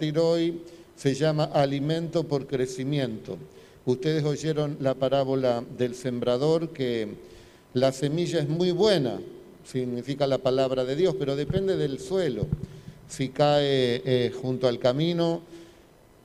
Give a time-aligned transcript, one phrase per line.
[0.00, 0.62] compartir hoy
[0.96, 3.36] se llama alimento por crecimiento.
[3.84, 7.16] Ustedes oyeron la parábola del sembrador que
[7.74, 9.20] la semilla es muy buena,
[9.62, 12.46] significa la palabra de Dios, pero depende del suelo.
[13.08, 15.42] Si cae eh, junto al camino,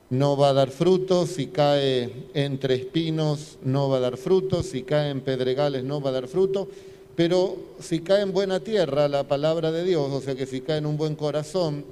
[0.08, 4.84] no va a dar frutos, si cae entre espinos, no va a dar frutos, si
[4.84, 6.66] cae en pedregales, no va a dar fruto,
[7.14, 10.78] pero si cae en buena tierra, la palabra de Dios, o sea que si cae
[10.78, 11.84] en un buen corazón,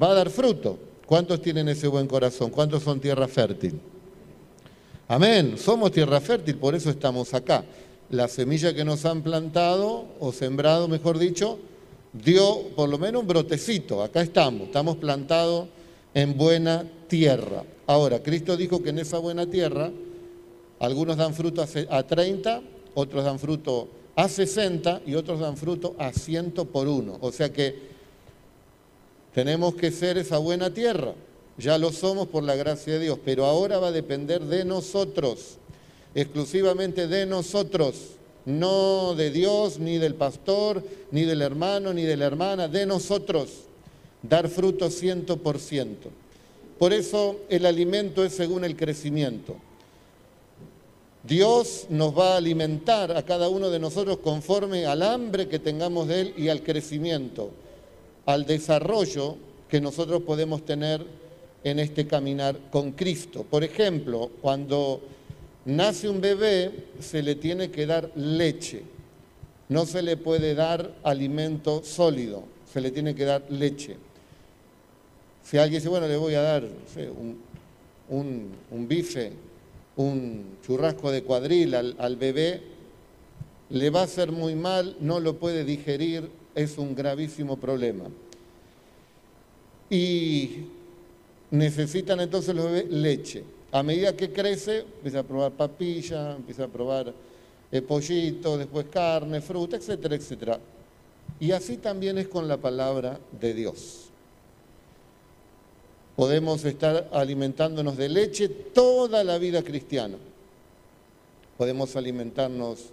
[0.00, 0.78] va a dar fruto.
[1.06, 2.50] ¿Cuántos tienen ese buen corazón?
[2.50, 3.80] ¿Cuántos son tierra fértil?
[5.08, 7.64] Amén, somos tierra fértil, por eso estamos acá
[8.10, 11.58] la semilla que nos han plantado, o sembrado, mejor dicho,
[12.12, 14.02] dio por lo menos un brotecito.
[14.02, 15.68] Acá estamos, estamos plantados
[16.14, 17.64] en buena tierra.
[17.86, 19.90] Ahora, Cristo dijo que en esa buena tierra,
[20.78, 22.62] algunos dan fruto a 30,
[22.94, 27.18] otros dan fruto a 60 y otros dan fruto a 100 por uno.
[27.20, 27.95] O sea que
[29.36, 31.12] tenemos que ser esa buena tierra.
[31.58, 35.58] Ya lo somos por la gracia de Dios, pero ahora va a depender de nosotros
[36.14, 38.12] exclusivamente de nosotros,
[38.46, 43.50] no de Dios, ni del pastor, ni del hermano, ni de la hermana, de nosotros,
[44.22, 46.08] dar fruto ciento por ciento.
[46.78, 49.56] Por eso el alimento es según el crecimiento.
[51.22, 56.08] Dios nos va a alimentar a cada uno de nosotros conforme al hambre que tengamos
[56.08, 57.50] de Él y al crecimiento,
[58.26, 59.36] al desarrollo
[59.68, 61.04] que nosotros podemos tener
[61.64, 63.44] en este caminar con Cristo.
[63.48, 65.00] Por ejemplo, cuando
[65.64, 68.82] nace un bebé, se le tiene que dar leche.
[69.68, 73.96] No se le puede dar alimento sólido, se le tiene que dar leche.
[75.42, 76.64] Si alguien dice, bueno, le voy a dar
[78.08, 79.32] un, bife,
[79.96, 82.62] un churrasco de cuadril al, al bebé,
[83.70, 88.04] le va a hacer muy mal, no lo puede digerir, es un gravísimo problema.
[89.90, 90.62] Y
[91.50, 93.44] necesitan entonces los bebés leche.
[93.70, 97.12] A medida que crece, empieza a probar papilla, empieza a probar
[97.70, 100.58] eh, pollito, después carne, fruta, etcétera, etcétera.
[101.38, 104.06] Y así también es con la palabra de Dios.
[106.16, 110.16] Podemos estar alimentándonos de leche toda la vida cristiana.
[111.58, 112.86] Podemos alimentarnos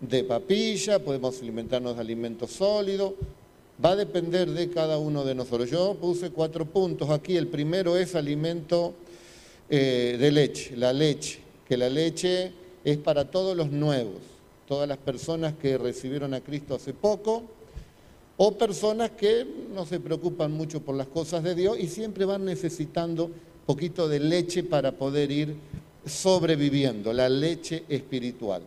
[0.00, 3.14] de papilla, podemos alimentarnos de alimento sólido.
[3.84, 5.70] Va a depender de cada uno de nosotros.
[5.70, 7.36] Yo puse cuatro puntos aquí.
[7.36, 8.94] El primero es alimento
[9.68, 12.52] eh, de leche, la leche, que la leche
[12.84, 14.20] es para todos los nuevos,
[14.68, 17.44] todas las personas que recibieron a Cristo hace poco,
[18.36, 22.44] o personas que no se preocupan mucho por las cosas de Dios y siempre van
[22.44, 23.30] necesitando
[23.64, 25.56] poquito de leche para poder ir
[26.04, 28.62] sobreviviendo, la leche espiritual.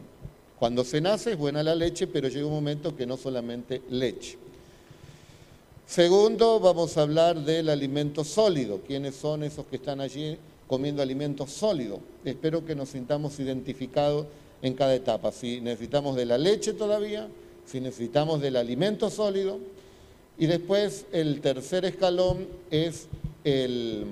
[0.59, 4.37] Cuando se nace es buena la leche, pero llega un momento que no solamente leche.
[5.85, 8.81] Segundo, vamos a hablar del alimento sólido.
[8.85, 10.37] ¿Quiénes son esos que están allí
[10.67, 11.99] comiendo alimentos sólidos.
[12.25, 14.27] Espero que nos sintamos identificados
[14.61, 15.31] en cada etapa.
[15.31, 17.27] Si necesitamos de la leche todavía,
[17.65, 19.59] si necesitamos del alimento sólido.
[20.37, 23.07] Y después el tercer escalón es
[23.43, 24.05] el,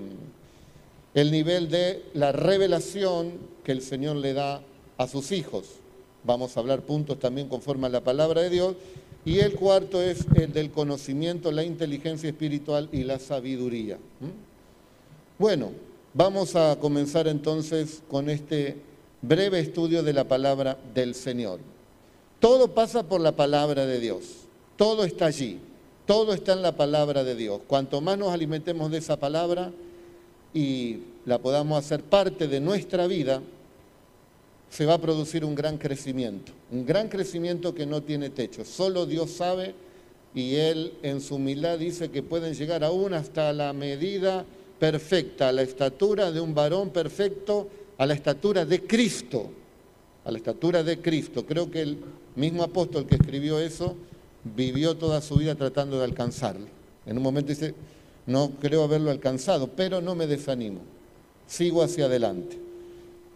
[1.14, 3.34] el nivel de la revelación
[3.64, 4.62] que el Señor le da
[4.98, 5.66] a sus hijos.
[6.26, 8.76] Vamos a hablar puntos también conforme a la palabra de Dios.
[9.24, 13.98] Y el cuarto es el del conocimiento, la inteligencia espiritual y la sabiduría.
[15.40, 15.72] Bueno,
[16.18, 18.78] Vamos a comenzar entonces con este
[19.22, 21.60] breve estudio de la palabra del Señor.
[22.40, 24.24] Todo pasa por la palabra de Dios,
[24.78, 25.60] todo está allí,
[26.06, 27.60] todo está en la palabra de Dios.
[27.68, 29.74] Cuanto más nos alimentemos de esa palabra
[30.54, 33.42] y la podamos hacer parte de nuestra vida,
[34.76, 38.66] se va a producir un gran crecimiento, un gran crecimiento que no tiene techo.
[38.66, 39.74] Solo Dios sabe
[40.34, 44.44] y Él en su humildad dice que pueden llegar aún hasta la medida
[44.78, 49.50] perfecta, a la estatura de un varón perfecto, a la estatura de Cristo,
[50.26, 51.46] a la estatura de Cristo.
[51.46, 51.98] Creo que el
[52.36, 53.96] mismo apóstol que escribió eso
[54.44, 56.68] vivió toda su vida tratando de alcanzarlo.
[57.06, 57.74] En un momento dice,
[58.26, 60.82] no creo haberlo alcanzado, pero no me desanimo,
[61.48, 62.66] sigo hacia adelante.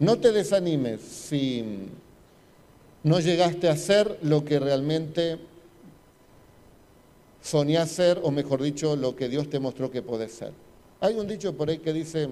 [0.00, 1.62] No te desanimes si
[3.02, 5.38] no llegaste a ser lo que realmente
[7.42, 10.52] soñás ser, o mejor dicho, lo que Dios te mostró que podés ser.
[11.00, 12.30] Hay un dicho por ahí que dice,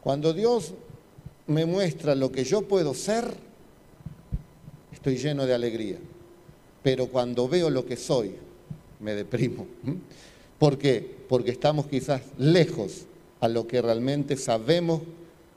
[0.00, 0.72] cuando Dios
[1.46, 3.34] me muestra lo que yo puedo ser,
[4.90, 5.98] estoy lleno de alegría.
[6.82, 8.34] Pero cuando veo lo que soy,
[9.00, 9.66] me deprimo.
[10.58, 11.18] ¿Por qué?
[11.28, 13.04] Porque estamos quizás lejos
[13.40, 15.02] a lo que realmente sabemos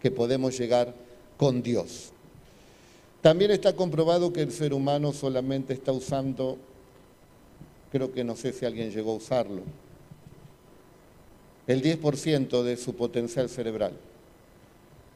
[0.02, 0.94] que podemos llegar
[1.38, 2.12] con Dios.
[3.22, 6.58] También está comprobado que el ser humano solamente está usando,
[7.92, 9.62] creo que no sé si alguien llegó a usarlo,
[11.68, 13.94] el 10% de su potencial cerebral.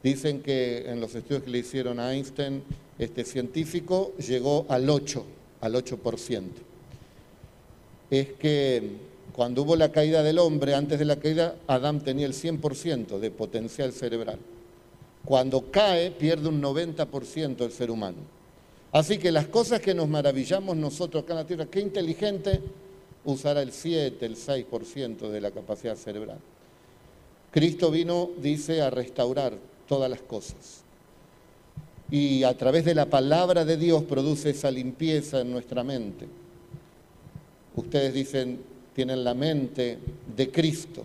[0.02, 2.62] Dicen que en los estudios que le hicieron a Einstein,
[2.98, 5.24] este científico llegó al 8,
[5.62, 6.42] al 8%.
[8.10, 8.90] Es que
[9.32, 13.30] cuando hubo la caída del hombre, antes de la caída, Adán tenía el 100% de
[13.32, 14.38] potencial cerebral.
[15.26, 18.18] Cuando cae, pierde un 90% el ser humano.
[18.92, 22.60] Así que las cosas que nos maravillamos nosotros acá en la Tierra, qué inteligente,
[23.24, 26.38] usará el 7, el 6% de la capacidad cerebral.
[27.50, 29.54] Cristo vino, dice, a restaurar
[29.88, 30.84] todas las cosas.
[32.08, 36.28] Y a través de la palabra de Dios produce esa limpieza en nuestra mente.
[37.74, 38.60] Ustedes dicen,
[38.94, 39.98] tienen la mente
[40.36, 41.04] de Cristo,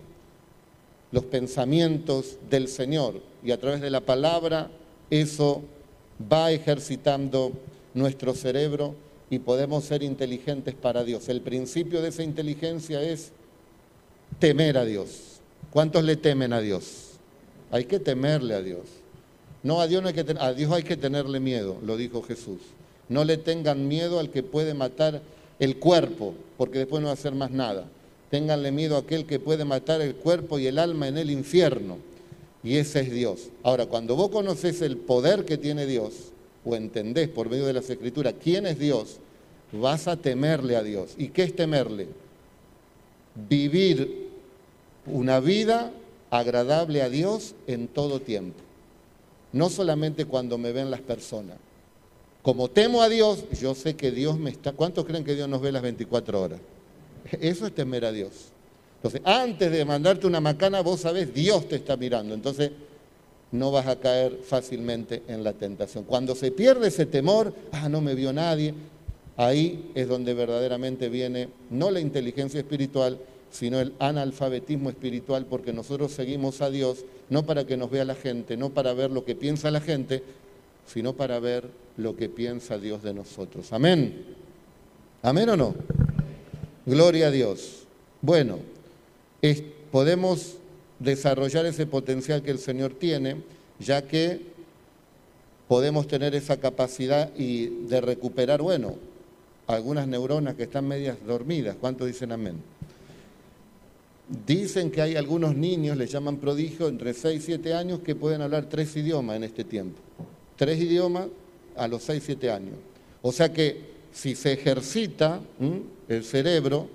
[1.12, 3.22] los pensamientos del Señor.
[3.44, 4.70] Y a través de la palabra
[5.10, 5.64] eso
[6.32, 7.52] va ejercitando
[7.94, 8.96] nuestro cerebro
[9.30, 11.30] y podemos ser inteligentes para Dios.
[11.30, 13.32] El principio de esa inteligencia es
[14.40, 15.40] temer a Dios.
[15.72, 17.12] ¿Cuántos le temen a Dios?
[17.72, 18.86] Hay que temerle a Dios.
[19.64, 22.60] No, a Dios, no hay que, a Dios hay que tenerle miedo, lo dijo Jesús.
[23.10, 25.22] No le tengan miedo al que puede matar
[25.60, 27.86] el cuerpo, porque después no va a hacer más nada.
[28.32, 31.98] Ténganle miedo a aquel que puede matar el cuerpo y el alma en el infierno.
[32.64, 33.50] Y ese es Dios.
[33.62, 36.32] Ahora, cuando vos conoces el poder que tiene Dios,
[36.64, 39.18] o entendés por medio de las escrituras quién es Dios,
[39.74, 41.14] vas a temerle a Dios.
[41.18, 42.08] ¿Y qué es temerle?
[43.50, 44.30] Vivir
[45.06, 45.92] una vida
[46.30, 48.60] agradable a Dios en todo tiempo.
[49.52, 51.58] No solamente cuando me ven las personas.
[52.42, 54.72] Como temo a Dios, yo sé que Dios me está...
[54.72, 56.60] ¿Cuántos creen que Dios nos ve las 24 horas?
[57.40, 58.52] Eso es temer a Dios.
[58.98, 62.34] Entonces, antes de mandarte una macana, vos sabés, Dios te está mirando.
[62.34, 62.72] Entonces,
[63.52, 66.04] no vas a caer fácilmente en la tentación.
[66.04, 68.74] Cuando se pierde ese temor, ah, no me vio nadie,
[69.38, 73.18] ahí es donde verdaderamente viene no la inteligencia espiritual,
[73.52, 78.16] sino el analfabetismo espiritual, porque nosotros seguimos a Dios no para que nos vea la
[78.16, 80.24] gente, no para ver lo que piensa la gente,
[80.86, 81.66] sino para ver
[81.98, 83.74] lo que piensa Dios de nosotros.
[83.74, 84.26] Amén.
[85.22, 85.76] Amén o no?
[86.86, 87.84] Gloria a Dios.
[88.22, 88.60] Bueno,
[89.92, 90.56] podemos
[91.00, 93.38] desarrollar ese potencial que el Señor tiene,
[93.80, 94.42] ya que
[95.68, 98.96] podemos tener esa capacidad y de recuperar, bueno,
[99.68, 101.76] algunas neuronas que están medias dormidas.
[101.80, 102.56] ¿Cuántos dicen amén?
[104.48, 108.42] Dicen que hay algunos niños, les llaman prodigio, entre 6 y 7 años, que pueden
[108.42, 110.00] hablar tres idiomas en este tiempo.
[110.56, 111.28] Tres idiomas
[111.76, 112.76] a los 6, 7 años.
[113.22, 115.42] O sea que si se ejercita
[116.08, 116.90] el cerebro,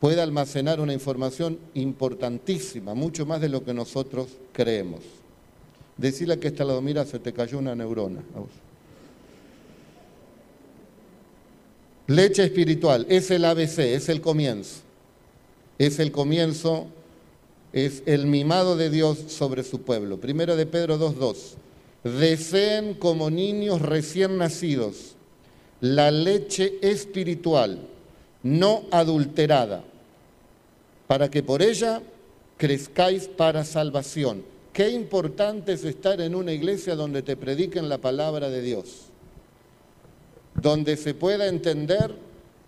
[0.00, 5.00] puede almacenar una información importantísima, mucho más de lo que nosotros creemos.
[5.96, 8.22] Decirle que está lado, mira, se te cayó una neurona.
[12.08, 14.82] Leche espiritual, es el ABC, es el comienzo.
[15.78, 16.86] Es el comienzo,
[17.72, 20.20] es el mimado de Dios sobre su pueblo.
[20.20, 21.54] Primero de Pedro 2.2.
[22.18, 25.15] Deseen como niños recién nacidos
[25.80, 27.78] la leche espiritual
[28.42, 29.82] no adulterada,
[31.06, 32.00] para que por ella
[32.56, 34.44] crezcáis para salvación.
[34.72, 39.06] Qué importante es estar en una iglesia donde te prediquen la palabra de Dios,
[40.54, 42.14] donde se pueda entender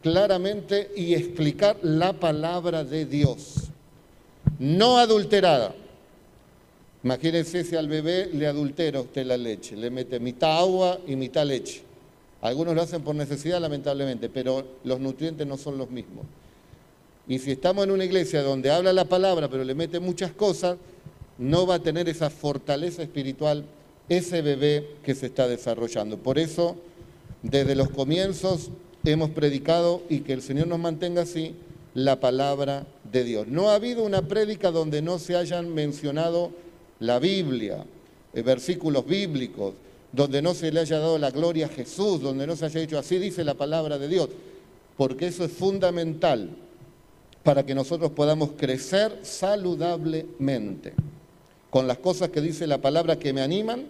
[0.02, 3.68] claramente y explicar la palabra de Dios,
[4.58, 5.74] no adulterada.
[7.04, 11.46] Imagínense si al bebé le adultera usted la leche, le mete mitad agua y mitad
[11.46, 11.87] leche.
[12.40, 16.24] Algunos lo hacen por necesidad, lamentablemente, pero los nutrientes no son los mismos.
[17.26, 20.78] Y si estamos en una iglesia donde habla la palabra, pero le mete muchas cosas,
[21.36, 23.64] no va a tener esa fortaleza espiritual
[24.08, 26.18] ese bebé que se está desarrollando.
[26.18, 26.76] Por eso,
[27.42, 28.70] desde los comienzos
[29.04, 31.54] hemos predicado y que el Señor nos mantenga así
[31.94, 33.46] la palabra de Dios.
[33.48, 36.50] No ha habido una prédica donde no se hayan mencionado
[37.00, 37.84] la Biblia,
[38.34, 39.74] eh, versículos bíblicos,
[40.12, 42.98] donde no se le haya dado la gloria a Jesús, donde no se haya dicho
[42.98, 44.28] así dice la palabra de Dios,
[44.96, 46.50] porque eso es fundamental
[47.42, 50.94] para que nosotros podamos crecer saludablemente,
[51.70, 53.86] con las cosas que dice la palabra que me animan,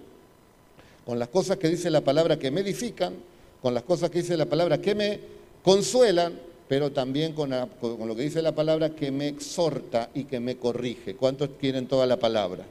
[1.07, 3.15] con las cosas que dice la palabra que me edifican,
[3.63, 5.21] con las cosas que dice la palabra que me
[5.63, 6.35] consuelan,
[6.69, 11.17] pero también con, lo que dice la palabra que me exhorta y que me corrige.
[11.17, 12.65] ¿Cuántos tienen toda la palabra?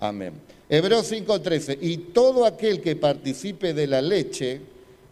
[0.00, 0.32] Amén.
[0.70, 4.60] Hebreos 5:13, y todo aquel que participe de la leche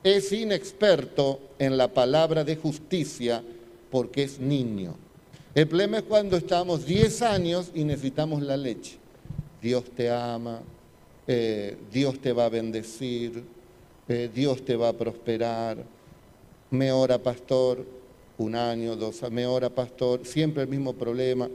[0.03, 3.43] es inexperto en la palabra de justicia
[3.91, 4.95] porque es niño.
[5.55, 8.99] El problema es cuando estamos 10 años y necesitamos la leche.
[9.63, 10.61] Dios te ama,
[11.27, 13.43] eh, Dios te va a bendecir,
[14.09, 15.79] eh, Dios te va a prosperar.
[16.71, 17.85] Me ora pastor,
[18.37, 21.49] un año, dos, me ora pastor, siempre el mismo problema.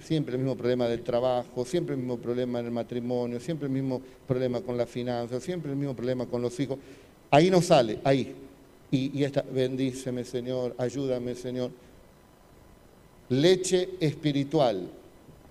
[0.00, 3.72] Siempre el mismo problema del trabajo, siempre el mismo problema en el matrimonio, siempre el
[3.72, 6.78] mismo problema con la finanzas, siempre el mismo problema con los hijos.
[7.30, 8.34] Ahí no sale, ahí.
[8.90, 11.70] Y, y esta, bendíceme Señor, ayúdame Señor.
[13.28, 14.88] Leche espiritual.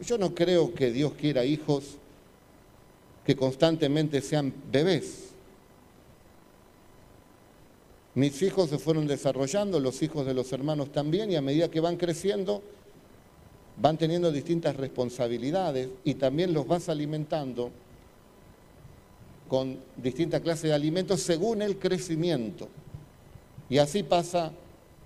[0.01, 1.97] Yo no creo que Dios quiera hijos
[3.25, 5.29] que constantemente sean bebés.
[8.15, 11.79] Mis hijos se fueron desarrollando, los hijos de los hermanos también, y a medida que
[11.79, 12.61] van creciendo,
[13.81, 17.71] van teniendo distintas responsabilidades y también los vas alimentando
[19.47, 22.67] con distintas clases de alimentos según el crecimiento.
[23.69, 24.51] Y así pasa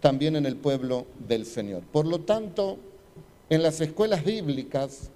[0.01, 1.81] también en el pueblo del Señor.
[1.83, 2.77] Por lo tanto,
[3.49, 5.09] en las escuelas bíblicas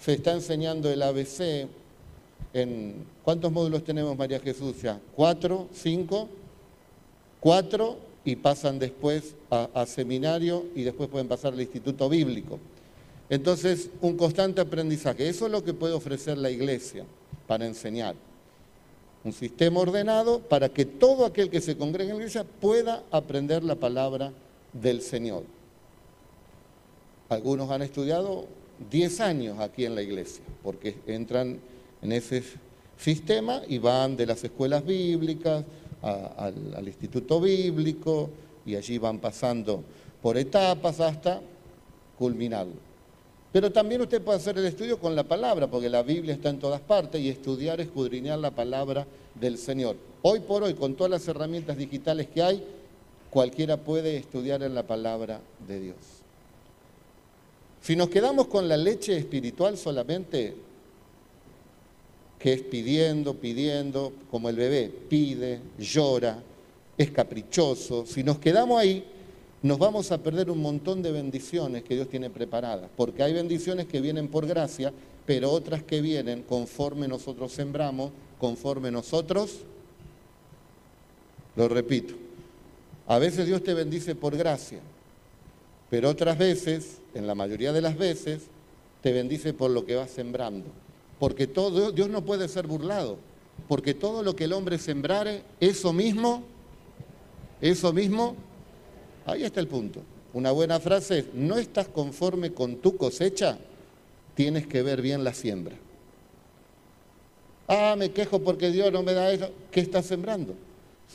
[0.00, 1.68] se está enseñando el ABC
[2.52, 3.06] en...
[3.22, 4.82] ¿Cuántos módulos tenemos, María Jesús?
[4.82, 4.98] Ya?
[5.14, 5.68] ¿Cuatro?
[5.72, 6.28] ¿Cinco?
[7.40, 7.98] ¿Cuatro?
[8.24, 12.58] Y pasan después a, a seminario y después pueden pasar al instituto bíblico.
[13.30, 15.28] Entonces, un constante aprendizaje.
[15.28, 17.04] Eso es lo que puede ofrecer la iglesia
[17.46, 18.14] para enseñar.
[19.24, 23.64] Un sistema ordenado para que todo aquel que se congregue en la iglesia pueda aprender
[23.64, 24.32] la palabra
[24.72, 25.44] del Señor.
[27.28, 28.46] Algunos han estudiado
[28.90, 31.58] 10 años aquí en la iglesia, porque entran
[32.00, 32.42] en ese
[32.96, 35.64] sistema y van de las escuelas bíblicas
[36.00, 38.30] al, al instituto bíblico
[38.64, 39.82] y allí van pasando
[40.22, 41.42] por etapas hasta
[42.18, 42.87] culminarlo.
[43.52, 46.58] Pero también usted puede hacer el estudio con la palabra, porque la Biblia está en
[46.58, 49.96] todas partes y estudiar, escudriñar la palabra del Señor.
[50.22, 52.62] Hoy por hoy, con todas las herramientas digitales que hay,
[53.30, 55.96] cualquiera puede estudiar en la palabra de Dios.
[57.80, 60.54] Si nos quedamos con la leche espiritual solamente,
[62.38, 66.38] que es pidiendo, pidiendo, como el bebé, pide, llora,
[66.98, 69.04] es caprichoso, si nos quedamos ahí,
[69.62, 73.86] nos vamos a perder un montón de bendiciones que Dios tiene preparadas, porque hay bendiciones
[73.86, 74.92] que vienen por gracia,
[75.26, 79.58] pero otras que vienen conforme nosotros sembramos, conforme nosotros,
[81.56, 82.14] lo repito,
[83.08, 84.78] a veces Dios te bendice por gracia,
[85.90, 88.42] pero otras veces, en la mayoría de las veces,
[89.02, 90.66] te bendice por lo que vas sembrando,
[91.18, 93.18] porque todo, Dios no puede ser burlado,
[93.66, 96.44] porque todo lo que el hombre sembrare, eso mismo,
[97.60, 98.36] eso mismo
[99.28, 100.00] Ahí está el punto.
[100.32, 103.58] Una buena frase es, no estás conforme con tu cosecha,
[104.34, 105.76] tienes que ver bien la siembra.
[107.66, 109.50] Ah, me quejo porque Dios no me da eso.
[109.70, 110.54] ¿Qué estás sembrando?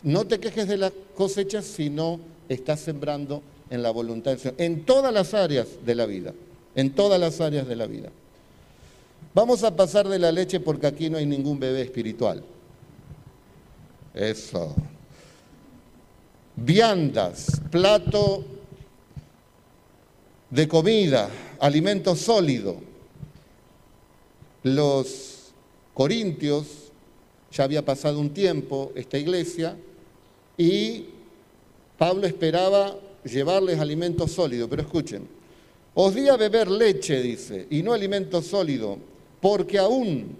[0.03, 3.41] No te quejes de la cosecha si no estás sembrando
[3.71, 6.35] en la voluntad del Señor, en todas las áreas de la vida,
[6.75, 8.09] en todas las áreas de la vida.
[9.33, 12.43] Vamos a pasar de la leche porque aquí no hay ningún bebé espiritual.
[14.13, 14.75] Eso
[16.55, 18.43] viandas, plato
[20.49, 21.29] de comida,
[21.59, 22.77] alimento sólido.
[24.63, 25.51] Los
[25.93, 26.91] corintios,
[27.51, 29.75] ya había pasado un tiempo esta iglesia,
[30.57, 31.05] y
[31.97, 35.27] Pablo esperaba llevarles alimento sólido, pero escuchen,
[35.93, 38.97] os di a beber leche, dice, y no alimento sólido,
[39.41, 40.37] porque aún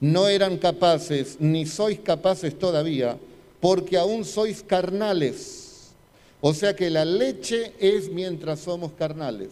[0.00, 3.18] no eran capaces, ni sois capaces todavía,
[3.60, 5.92] porque aún sois carnales.
[6.40, 9.48] O sea que la leche es mientras somos carnales,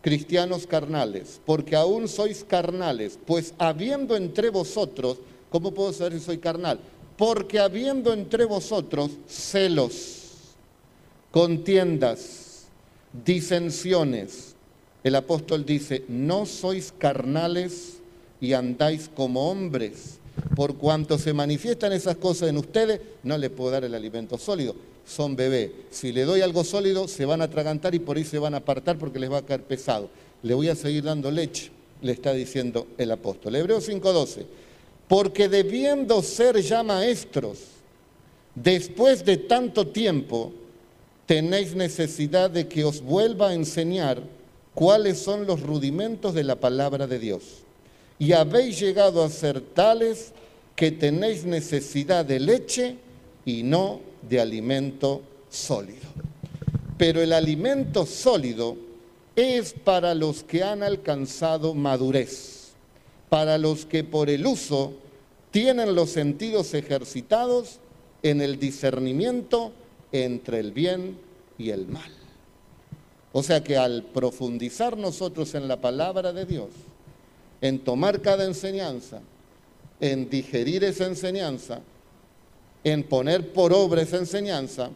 [0.00, 5.18] cristianos carnales, porque aún sois carnales, pues habiendo entre vosotros,
[5.50, 6.78] ¿cómo puedo saber si soy carnal?
[7.16, 10.20] Porque habiendo entre vosotros celos,
[11.32, 12.66] contiendas,
[13.24, 14.54] disensiones,
[15.02, 17.94] el apóstol dice, no sois carnales
[18.40, 20.20] y andáis como hombres
[20.54, 24.74] por cuanto se manifiestan esas cosas en ustedes, no les puedo dar el alimento sólido.
[25.06, 25.70] Son bebés.
[25.90, 28.58] Si le doy algo sólido, se van a atragantar y por ahí se van a
[28.58, 30.08] apartar porque les va a caer pesado.
[30.42, 31.70] Le voy a seguir dando leche,
[32.00, 33.56] le está diciendo el apóstol.
[33.56, 34.46] Hebreos 5:12.
[35.08, 37.58] Porque debiendo ser ya maestros,
[38.54, 40.52] después de tanto tiempo,
[41.26, 44.22] tenéis necesidad de que os vuelva a enseñar
[44.74, 47.61] cuáles son los rudimentos de la palabra de Dios
[48.22, 50.30] y habéis llegado a ser tales
[50.76, 52.96] que tenéis necesidad de leche
[53.44, 53.98] y no
[54.28, 56.06] de alimento sólido.
[56.96, 58.76] Pero el alimento sólido
[59.34, 62.74] es para los que han alcanzado madurez,
[63.28, 64.92] para los que por el uso
[65.50, 67.80] tienen los sentidos ejercitados
[68.22, 69.72] en el discernimiento
[70.12, 71.18] entre el bien
[71.58, 72.12] y el mal.
[73.32, 76.68] O sea que al profundizar nosotros en la palabra de Dios,
[77.62, 79.22] en tomar cada enseñanza,
[79.98, 81.80] en digerir esa enseñanza,
[82.84, 84.90] en poner por obra esa enseñanza,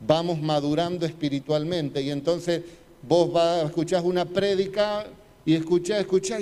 [0.00, 2.62] vamos madurando espiritualmente y entonces
[3.02, 5.06] Vos vas, escuchás una prédica
[5.44, 6.40] y escuchás, escuchás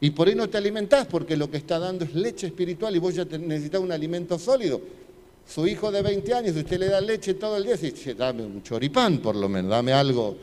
[0.00, 2.98] y, por ahí no te alimentás porque lo que está dando es leche espiritual y
[2.98, 4.78] vos ya necesitas un alimento sólido.
[5.46, 8.62] Su hijo de 20 años, usted le da leche todo el día, dice, dame un
[8.62, 10.36] choripán por lo menos, dame algo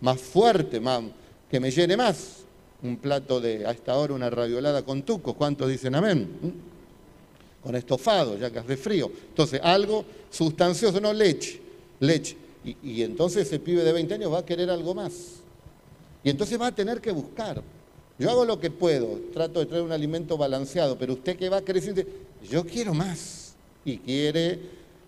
[0.00, 1.02] más fuerte, más,
[1.50, 2.44] que me llene más.
[2.82, 5.34] Un plato de, a esta hora, una raviolada con tuco.
[5.34, 6.28] ¿Cuántos dicen amén?
[6.40, 7.64] ¿Mm?
[7.64, 9.10] Con estofado, ya que hace frío.
[9.28, 11.60] Entonces, algo sustancioso, no leche,
[12.00, 12.36] leche.
[12.64, 15.40] Y, y entonces ese pibe de 20 años va a querer algo más.
[16.22, 17.62] Y entonces va a tener que buscar.
[18.18, 21.60] Yo hago lo que puedo, trato de traer un alimento balanceado, pero usted que va
[21.60, 22.02] creciendo,
[22.50, 23.54] yo quiero más
[23.84, 24.58] y quiere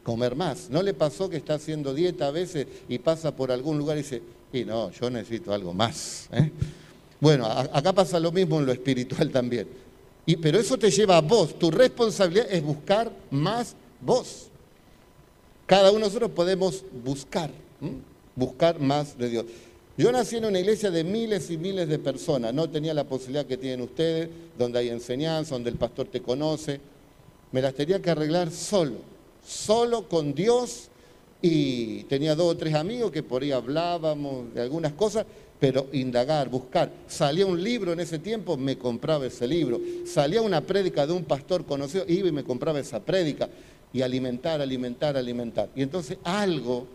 [0.05, 0.71] comer más.
[0.71, 4.03] ¿No le pasó que está haciendo dieta a veces y pasa por algún lugar y
[4.03, 4.23] dice,
[4.53, 6.29] y no, yo necesito algo más?
[6.33, 6.53] ¿eh?
[7.21, 9.69] Bueno, acá pasa lo mismo en lo espiritual también.
[10.27, 14.49] Y, pero eso te lleva a vos, tu responsabilidad es buscar más vos.
[15.67, 17.51] Cada uno de nosotros podemos buscar,
[18.35, 19.47] buscar más de Dios.
[19.97, 23.45] Yo nací en una iglesia de miles y miles de personas, no tenía la posibilidad
[23.45, 26.81] que tienen ustedes, donde hay enseñanza, donde el pastor te conoce.
[27.53, 28.97] Me las tenía que arreglar solo,
[29.47, 30.89] solo con Dios
[31.43, 35.27] y tenía dos o tres amigos que por ahí hablábamos de algunas cosas,
[35.61, 36.91] pero indagar, buscar.
[37.07, 39.79] Salía un libro en ese tiempo, me compraba ese libro.
[40.07, 43.49] Salía una prédica de un pastor conocido, iba y me compraba esa prédica.
[43.93, 45.69] Y alimentar, alimentar, alimentar.
[45.77, 46.87] Y entonces algo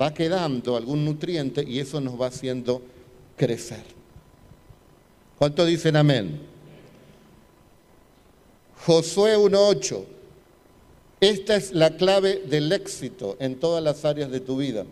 [0.00, 2.82] va quedando, algún nutriente, y eso nos va haciendo
[3.36, 3.84] crecer.
[5.38, 6.40] ¿Cuánto dicen amén?
[8.84, 10.04] Josué 1.8.
[11.20, 14.84] Esta es la clave del éxito en todas las áreas de tu vida.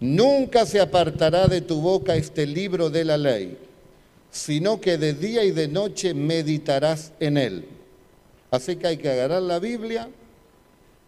[0.00, 3.58] Nunca se apartará de tu boca este libro de la ley,
[4.30, 7.66] sino que de día y de noche meditarás en él.
[8.50, 10.08] Así que hay que agarrar la Biblia,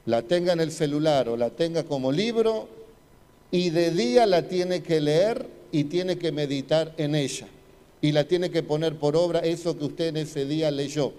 [0.05, 2.69] la tenga en el celular o la tenga como libro
[3.51, 7.49] y de día la tiene que leer y tiene que meditar en ella.
[8.03, 11.15] Y la tiene que poner por obra eso que usted en ese día leyó.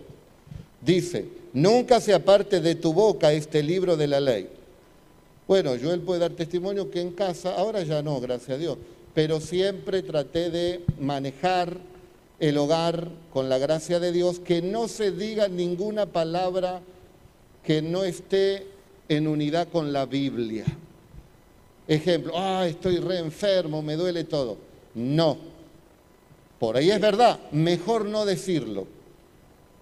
[0.81, 4.47] Dice, nunca se aparte de tu boca este libro de la ley
[5.53, 8.75] bueno, Joel puede dar testimonio que en casa, ahora ya no, gracias a Dios,
[9.13, 11.77] pero siempre traté de manejar
[12.39, 16.81] el hogar con la gracia de Dios, que no se diga ninguna palabra
[17.63, 18.65] que no esté
[19.07, 20.65] en unidad con la Biblia.
[21.87, 24.57] Ejemplo, ah, estoy re enfermo, me duele todo.
[24.95, 25.37] No.
[26.57, 28.87] Por ahí es verdad, mejor no decirlo.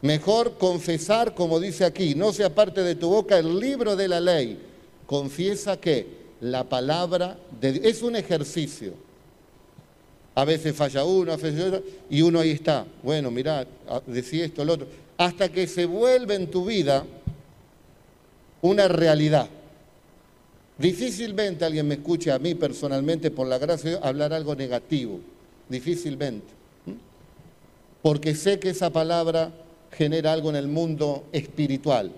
[0.01, 4.19] Mejor confesar, como dice aquí, no se aparte de tu boca el libro de la
[4.19, 4.70] ley
[5.11, 6.07] confiesa que
[6.39, 8.93] la palabra de Dios es un ejercicio.
[10.33, 12.85] A veces falla uno, a veces otro, y uno ahí está.
[13.03, 13.67] Bueno, mira,
[14.07, 14.87] decía esto, lo otro.
[15.17, 17.05] Hasta que se vuelve en tu vida
[18.61, 19.49] una realidad.
[20.77, 25.19] Difícilmente alguien me escuche a mí personalmente, por la gracia de Dios, hablar algo negativo.
[25.67, 26.47] Difícilmente.
[28.01, 29.51] Porque sé que esa palabra
[29.91, 32.13] genera algo en el mundo espiritual.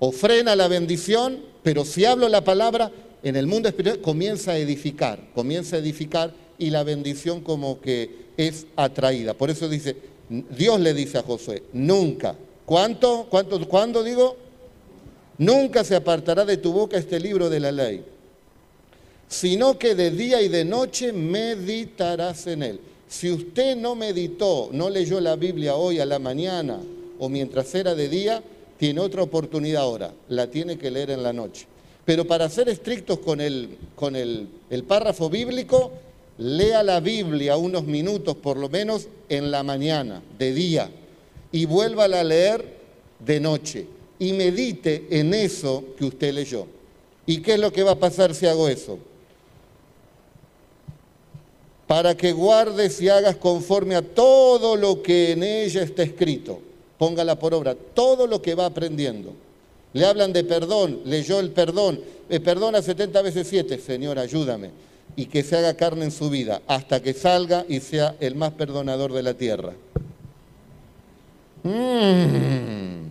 [0.00, 2.90] O frena la bendición pero si hablo la palabra,
[3.22, 8.30] en el mundo espiritual comienza a edificar, comienza a edificar y la bendición como que
[8.36, 9.34] es atraída.
[9.34, 9.96] Por eso dice,
[10.28, 12.34] Dios le dice a Josué, nunca,
[12.64, 13.26] ¿cuánto?
[13.28, 13.66] ¿Cuánto?
[13.68, 14.36] ¿Cuándo digo?
[15.36, 18.04] Nunca se apartará de tu boca este libro de la ley,
[19.28, 22.80] sino que de día y de noche meditarás en él.
[23.08, 26.78] Si usted no meditó, no leyó la Biblia hoy a la mañana
[27.18, 28.42] o mientras era de día,
[28.80, 31.66] tiene otra oportunidad ahora, la tiene que leer en la noche.
[32.06, 34.48] Pero para ser estrictos con el, con el,
[34.88, 35.92] párrafo bíblico,
[36.38, 40.90] lea la Biblia unos minutos por lo menos en la mañana, de día,
[41.52, 42.64] y vuélvala a leer
[43.18, 43.86] de noche.
[44.18, 46.66] Y medite en eso que usted leyó.
[47.26, 48.98] ¿Y qué es lo que va a pasar si hago eso?
[51.86, 56.69] Para que guardes y hagas conforme a todo lo que en ella está escrito
[57.00, 59.32] póngala por obra, todo lo que va aprendiendo.
[59.94, 64.70] Le hablan de perdón, leyó el perdón, eh, perdona 70 veces 7, Señor, ayúdame.
[65.16, 68.52] Y que se haga carne en su vida hasta que salga y sea el más
[68.52, 69.72] perdonador de la tierra.
[71.62, 73.06] Mm.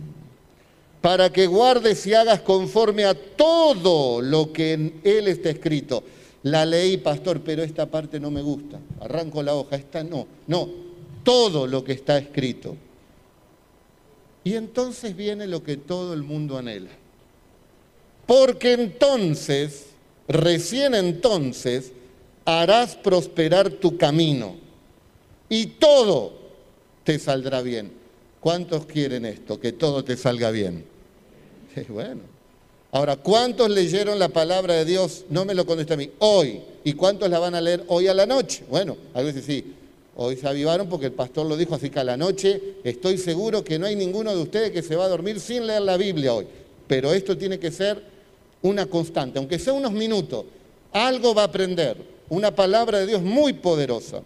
[1.00, 6.04] Para que guardes y hagas conforme a todo lo que en él está escrito.
[6.44, 8.78] La leí, pastor, pero esta parte no me gusta.
[9.00, 10.28] Arranco la hoja, esta no.
[10.46, 10.68] No,
[11.24, 12.76] todo lo que está escrito.
[14.44, 16.90] Y entonces viene lo que todo el mundo anhela.
[18.26, 19.86] Porque entonces,
[20.28, 21.92] recién entonces,
[22.44, 24.56] harás prosperar tu camino
[25.48, 26.32] y todo
[27.04, 27.92] te saldrá bien.
[28.40, 29.60] ¿Cuántos quieren esto?
[29.60, 30.84] Que todo te salga bien.
[31.88, 32.22] bueno,
[32.92, 35.24] Ahora, ¿cuántos leyeron la palabra de Dios?
[35.28, 36.10] No me lo contesta a mí.
[36.18, 36.60] Hoy.
[36.82, 38.64] ¿Y cuántos la van a leer hoy a la noche?
[38.68, 39.74] Bueno, a veces sí.
[40.22, 43.64] Hoy se avivaron porque el pastor lo dijo, así que a la noche estoy seguro
[43.64, 46.34] que no hay ninguno de ustedes que se va a dormir sin leer la Biblia
[46.34, 46.46] hoy.
[46.86, 48.02] Pero esto tiene que ser
[48.60, 50.44] una constante, aunque sea unos minutos.
[50.92, 51.96] Algo va a aprender.
[52.28, 54.20] Una palabra de Dios muy poderosa.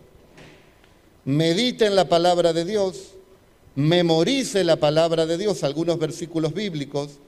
[1.27, 3.11] Medite en la palabra de Dios,
[3.77, 7.21] memorice la palabra de Dios, algunos versículos bíblicos,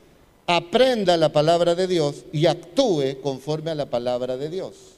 [0.49, 4.96] aprenda la palabra de Dios y actúe conforme a la palabra de Dios.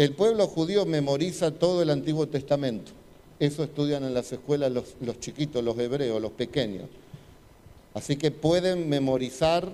[0.00, 2.90] El pueblo judío memoriza todo el Antiguo Testamento.
[3.38, 6.84] Eso estudian en las escuelas los, chiquitos, los hebreos, los pequeños.
[7.92, 9.70] Así que pueden memorizar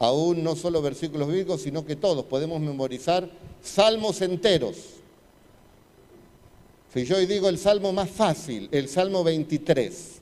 [0.00, 3.30] aún no solo versículos bíblicos, sino que todos podemos memorizar
[3.62, 4.76] salmos enteros.
[6.92, 10.14] Si yo hoy digo el salmo más fácil, el salmo 23,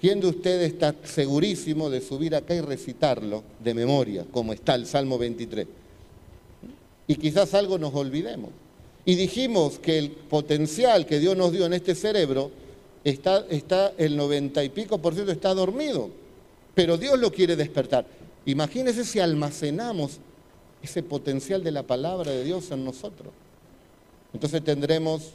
[0.00, 4.86] ¿quién de ustedes está segurísimo de subir acá y recitarlo de memoria, como está el
[4.88, 5.83] salmo 23?
[7.06, 8.50] Y quizás algo nos olvidemos.
[9.04, 12.50] Y dijimos que el potencial que Dios nos dio en este cerebro
[13.04, 16.08] está, está el 90 y pico por ciento está dormido,
[16.74, 18.06] pero Dios lo quiere despertar.
[18.46, 20.18] Imagínense si almacenamos
[20.82, 23.32] ese potencial de la palabra de Dios en nosotros.
[24.32, 25.32] Entonces tendremos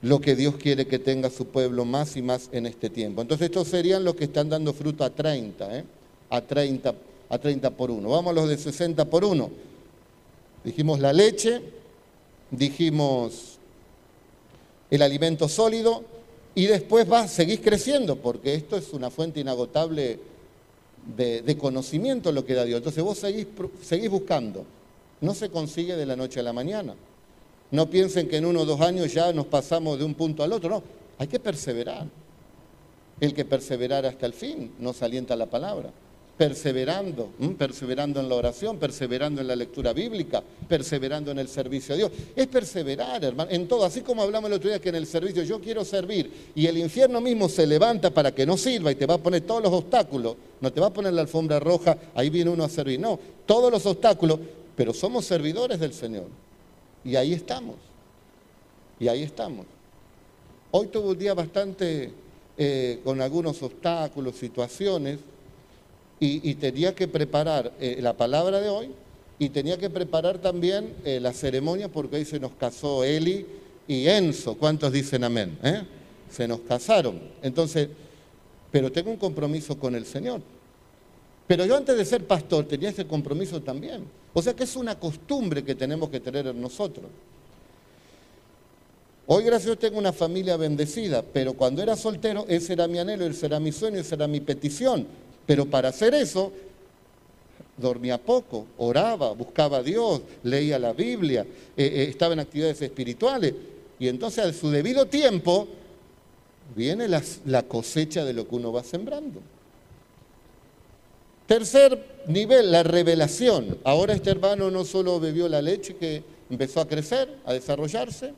[0.00, 3.22] lo que Dios quiere que tenga su pueblo más y más en este tiempo.
[3.22, 5.84] Entonces estos serían los que están dando fruto a 30, ¿eh?
[6.30, 6.94] a 30,
[7.28, 8.08] a 30 por 1.
[8.08, 9.50] Vamos a los de 60 por 1.
[10.64, 11.60] Dijimos la leche,
[12.50, 13.58] dijimos
[14.90, 16.02] el alimento sólido
[16.54, 20.18] y después va, seguís creciendo porque esto es una fuente inagotable
[21.16, 22.78] de, conocimiento lo que da Dios.
[22.78, 23.46] Entonces vos seguís,
[23.82, 24.64] seguís buscando.
[25.20, 26.94] No se consigue de la noche a la mañana.
[27.70, 30.52] No piensen que en uno o dos años ya nos pasamos de un punto al
[30.52, 30.70] otro.
[30.70, 30.82] No,
[31.18, 32.06] hay que perseverar.
[33.20, 35.90] El que perseverara hasta el fin nos alienta la palabra.
[36.38, 41.98] Perseverando, perseverando en la oración, perseverando en la lectura bíblica, perseverando en el servicio a
[41.98, 42.12] Dios.
[42.36, 43.84] Es perseverar, hermano, en todo.
[43.84, 46.78] Así como hablamos el otro día que en el servicio yo quiero servir y el
[46.78, 49.72] infierno mismo se levanta para que no sirva y te va a poner todos los
[49.72, 50.36] obstáculos.
[50.60, 53.00] No te va a poner la alfombra roja, ahí viene uno a servir.
[53.00, 54.38] No, todos los obstáculos,
[54.76, 56.28] pero somos servidores del Señor.
[57.04, 57.76] Y ahí estamos.
[59.00, 59.66] Y ahí estamos.
[60.70, 62.12] Hoy tuve un día bastante
[62.56, 65.18] eh, con algunos obstáculos, situaciones,
[66.20, 68.90] y, tenía que preparar eh, la palabra de hoy
[69.38, 73.46] y tenía que preparar también eh, la ceremonia porque hoy se nos casó Eli
[73.86, 74.56] y Enzo.
[74.56, 75.56] ¿Cuántos dicen amén?
[76.28, 77.20] Se nos casaron.
[77.42, 77.88] Entonces,
[78.70, 80.40] pero tengo un compromiso con el Señor.
[81.46, 84.04] Pero yo antes de ser pastor tenía ese compromiso también.
[84.34, 87.06] O sea que es una costumbre que tenemos que tener en nosotros.
[89.26, 92.98] Hoy, gracias a Dios, tengo una familia bendecida, pero cuando era soltero, ese era mi
[92.98, 95.06] anhelo, ese era mi sueño, esa era mi petición.
[95.48, 96.52] Pero para hacer eso,
[97.78, 103.54] dormía poco, oraba, buscaba a Dios, leía la Biblia, eh, eh, estaba en actividades espirituales.
[103.98, 105.66] Y entonces, a su debido tiempo,
[106.76, 109.40] viene la cosecha de lo que uno va sembrando.
[111.46, 113.78] Tercer nivel, la revelación.
[113.84, 118.34] Ahora este hermano no solo bebió la leche que empezó a crecer, a desarrollarse,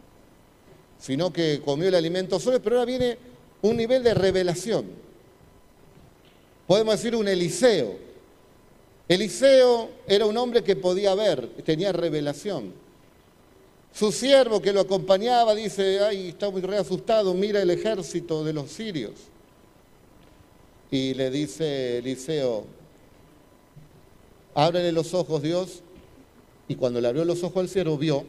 [1.00, 3.18] sino que comió el alimento solo, pero ahora viene
[3.62, 5.09] un nivel de revelación.
[6.70, 7.96] Podemos decir un Eliseo.
[9.08, 12.72] Eliseo era un hombre que podía ver, tenía revelación.
[13.92, 18.52] Su siervo que lo acompañaba dice, ay, está muy re asustado, mira el ejército de
[18.52, 19.14] los sirios.
[20.92, 22.66] Y le dice Eliseo,
[24.54, 25.82] ábrele los ojos Dios,
[26.68, 28.24] y cuando le abrió los ojos al cielo vio,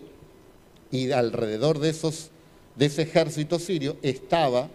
[0.89, 2.32] y alrededor de, esos,
[2.75, 4.67] de ese ejército sirio estaba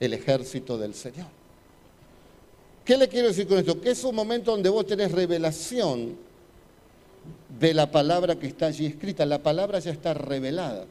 [0.00, 1.37] el ejército del Señor.
[2.88, 3.78] ¿Qué le quiero decir con esto?
[3.78, 6.16] Que es un momento donde vos tenés revelación
[7.60, 9.26] de la palabra que está allí escrita.
[9.26, 10.86] La palabra ya está revelada.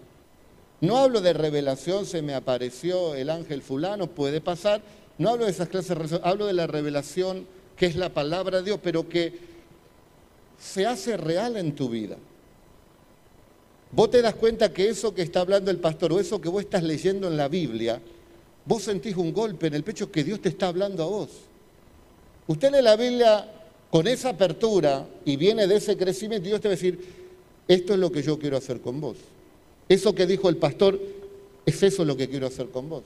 [0.80, 4.84] No hablo de revelación, se me apareció el ángel fulano, puede pasar.
[5.18, 8.60] No hablo de esas clases de revelación, hablo de la revelación que es la palabra
[8.60, 9.34] de Dios, pero que
[10.60, 12.18] se hace real en tu vida.
[13.92, 16.62] Vos te das cuenta que eso que está hablando el pastor o eso que vos
[16.62, 18.00] estás leyendo en la Biblia,
[18.66, 21.47] vos sentís un golpe en el pecho que Dios te está hablando a vos.
[22.48, 23.52] Usted lee la Biblia
[23.92, 27.00] con esa apertura y viene de ese crecimiento y Dios te va a decir,
[27.68, 29.18] esto es lo que yo quiero hacer con vos.
[29.90, 31.00] Eso que dijo el pastor,
[31.66, 33.04] es eso lo que quiero hacer con vos.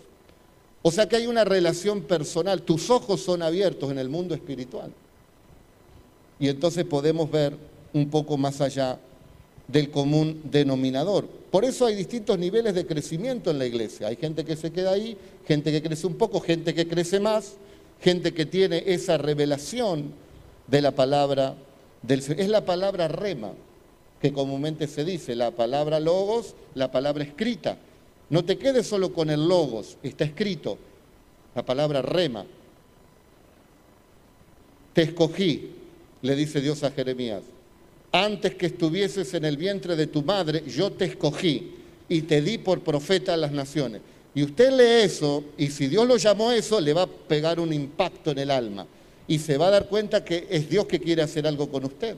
[0.84, 4.92] O sea que hay una relación personal, tus ojos son abiertos en el mundo espiritual
[6.40, 7.56] y entonces podemos ver
[7.94, 8.98] un poco más allá
[9.68, 11.28] del común denominador.
[11.52, 14.08] Por eso hay distintos niveles de crecimiento en la iglesia.
[14.08, 15.16] Hay gente que se queda ahí,
[15.48, 17.54] gente que crece un poco, gente que crece más,
[18.02, 20.14] gente que tiene esa revelación
[20.68, 21.56] de la palabra
[22.02, 22.42] del Señor.
[22.42, 23.54] Es la palabra rema,
[24.20, 27.78] que comúnmente se dice, la palabra logos, la palabra escrita.
[28.30, 30.78] No te quedes solo con el logos, está escrito,
[31.54, 32.46] la palabra rema.
[34.94, 35.72] Te escogí,
[36.22, 37.44] le dice Dios a Jeremías.
[38.12, 41.76] Antes que estuvieses en el vientre de tu madre, yo te escogí
[42.10, 44.02] y te di por profeta a las naciones.
[44.34, 47.74] Y usted lee eso, y si Dios lo llamó eso, le va a pegar un
[47.74, 48.88] impacto en el alma.
[49.28, 52.16] Y se va a dar cuenta que es Dios que quiere hacer algo con usted.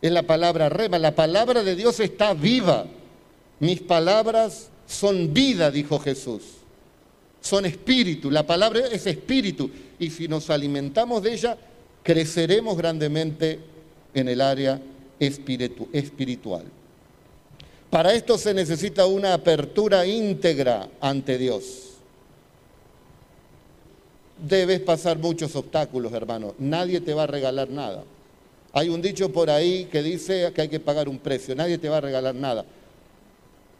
[0.00, 2.86] Es la palabra rema, la palabra de Dios está viva.
[3.60, 6.42] Mis palabras son vida, dijo Jesús.
[7.40, 9.70] Son espíritu, la palabra es espíritu.
[9.98, 11.58] Y si nos alimentamos de ella,
[12.02, 13.60] creceremos grandemente
[14.14, 14.80] en el área
[15.20, 16.64] espiritual.
[17.92, 21.90] Para esto se necesita una apertura íntegra ante Dios.
[24.38, 26.54] Debes pasar muchos obstáculos, hermano.
[26.58, 28.02] Nadie te va a regalar nada.
[28.72, 31.54] Hay un dicho por ahí que dice que hay que pagar un precio.
[31.54, 32.64] Nadie te va a regalar nada.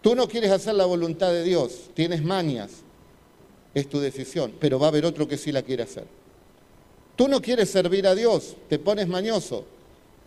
[0.03, 2.71] Tú no quieres hacer la voluntad de Dios, tienes manias,
[3.73, 6.05] es tu decisión, pero va a haber otro que sí la quiere hacer.
[7.17, 9.65] Tú no quieres servir a Dios, te pones mañoso,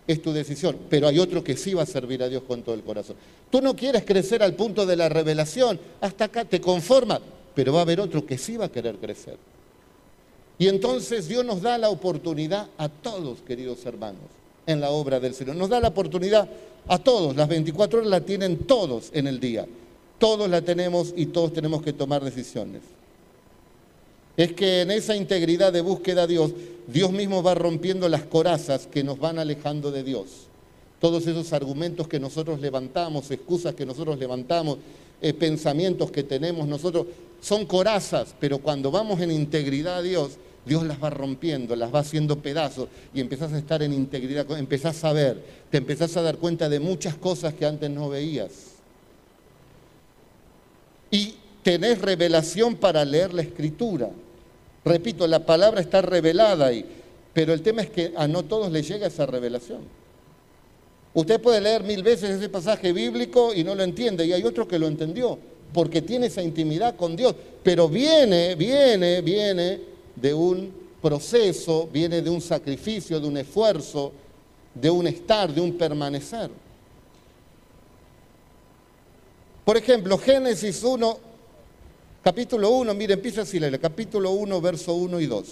[0.07, 2.75] es tu decisión, pero hay otro que sí va a servir a Dios con todo
[2.75, 3.15] el corazón.
[3.49, 7.21] Tú no quieres crecer al punto de la revelación, hasta acá te conformas,
[7.53, 9.37] pero va a haber otro que sí va a querer crecer.
[10.57, 14.21] Y entonces Dios nos da la oportunidad a todos, queridos hermanos,
[14.67, 15.55] en la obra del Señor.
[15.55, 16.47] Nos da la oportunidad
[16.87, 19.65] a todos, las 24 horas la tienen todos en el día.
[20.17, 22.81] Todos la tenemos y todos tenemos que tomar decisiones
[24.37, 26.51] es que en esa integridad de búsqueda a Dios,
[26.87, 30.47] Dios mismo va rompiendo las corazas que nos van alejando de Dios.
[30.99, 34.77] Todos esos argumentos que nosotros levantamos, excusas que nosotros levantamos,
[35.21, 37.07] eh, pensamientos que tenemos nosotros,
[37.41, 40.31] son corazas, pero cuando vamos en integridad a Dios,
[40.65, 45.03] Dios las va rompiendo, las va haciendo pedazos y empezás a estar en integridad, empezás
[45.03, 48.51] a ver, te empezás a dar cuenta de muchas cosas que antes no veías.
[51.11, 54.09] Y tenés revelación para leer la escritura.
[54.85, 56.85] Repito, la palabra está revelada ahí,
[57.33, 59.81] pero el tema es que a no todos les llega esa revelación.
[61.15, 64.67] Usted puede leer mil veces ese pasaje bíblico y no lo entiende, y hay otro
[64.67, 65.39] que lo entendió,
[65.73, 69.81] porque tiene esa intimidad con Dios, pero viene, viene, viene
[70.15, 70.71] de un
[71.01, 74.11] proceso, viene de un sacrificio, de un esfuerzo,
[74.75, 76.51] de un estar, de un permanecer.
[79.63, 81.17] Por ejemplo, Génesis 1,
[82.25, 85.45] Capítulo 1, mire, empieza así, el capítulo 1, verso 1 y 2.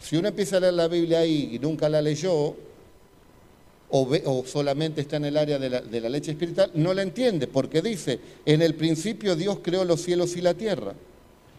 [0.00, 2.56] Si uno empieza a leer la Biblia ahí y nunca la leyó,
[3.90, 7.46] o, solamente está en el área de la, de la leche espiritual, no la entiende,
[7.46, 10.94] porque dice, en el principio Dios creó los cielos y la tierra.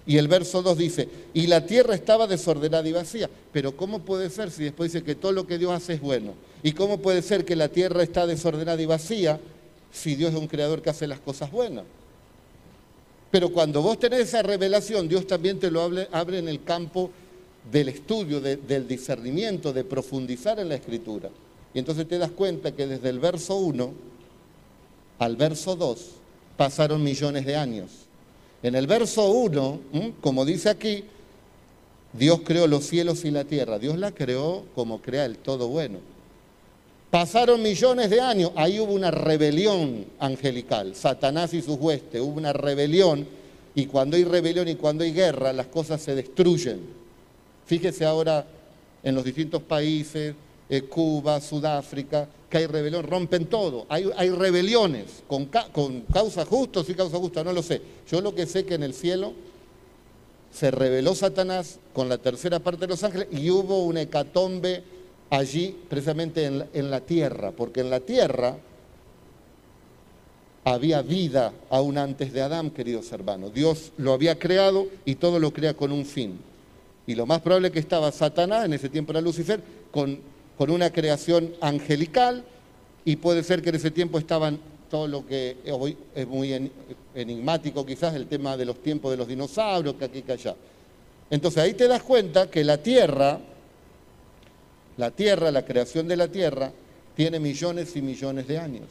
[0.07, 3.29] Y el verso 2 dice, y la tierra estaba desordenada y vacía.
[3.53, 6.33] Pero ¿cómo puede ser si después dice que todo lo que Dios hace es bueno?
[6.63, 9.39] ¿Y cómo puede ser que la tierra está desordenada y vacía
[9.91, 11.83] si Dios es un creador que hace las cosas buenas?
[13.35, 17.11] Pero cuando vos tenés esa revelación, Dios también te lo abre, en el campo
[17.69, 21.29] del estudio, del discernimiento, de profundizar en la escritura.
[21.73, 23.91] Y entonces te das cuenta que desde el verso 1
[25.19, 26.11] al verso 2
[26.55, 27.91] pasaron millones de años.
[28.63, 29.79] En el verso 1,
[30.21, 31.03] como dice aquí,
[32.13, 33.79] Dios creó los cielos y la tierra.
[33.79, 35.99] Dios la creó como crea el todo bueno.
[37.15, 42.51] Pasaron millones de años, ahí hubo una rebelión angelical, Satanás y sus huestes, hubo una
[42.51, 43.25] rebelión,
[43.73, 46.81] y cuando hay rebelión y cuando hay guerra, las cosas se destruyen.
[47.65, 48.45] Fíjese ahora
[49.01, 50.35] en los distintos países,
[50.67, 53.85] eh, Cuba, Sudáfrica, que hay rebelión, rompen todo.
[53.87, 57.81] Hay, rebeliones con, con causa justa o causa justa, no lo sé.
[58.11, 59.31] Yo lo que sé que en el cielo
[60.51, 64.94] se rebeló Satanás con la tercera parte de los ángeles y hubo una hecatombe
[65.29, 68.57] allí precisamente en la, tierra, porque en la tierra
[70.63, 73.53] había vida aún antes de Adán, queridos hermanos.
[73.53, 76.39] Dios lo había creado y todo lo crea con un fin.
[77.07, 79.61] Y lo más probable que estaba Satanás, en ese tiempo era Lucifer,
[79.91, 80.19] con,
[80.57, 82.43] con una creación angelical
[83.03, 84.59] y puede ser que en ese tiempo estaban
[84.89, 86.71] todo lo que hoy es muy
[87.13, 90.55] enigmático quizás, el tema de los tiempos de los dinosaurios, que aquí que allá.
[91.29, 93.39] Entonces ahí te das cuenta que la tierra
[94.97, 96.71] la Tierra, la creación de la Tierra,
[97.15, 98.87] tiene millones y millones de años,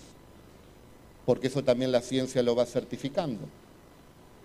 [1.26, 3.42] porque eso también la ciencia lo va certificando.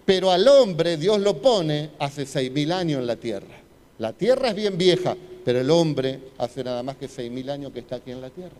[0.05, 3.61] Pero al hombre Dios lo pone hace seis mil años en la Tierra.
[3.99, 7.71] La Tierra es bien vieja, pero el hombre hace nada más que seis mil años
[7.71, 8.57] que está aquí en la Tierra.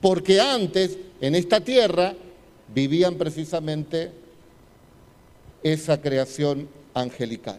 [0.00, 2.14] Porque antes, en esta Tierra,
[2.74, 4.10] vivían precisamente
[5.62, 7.58] esa creación angelical.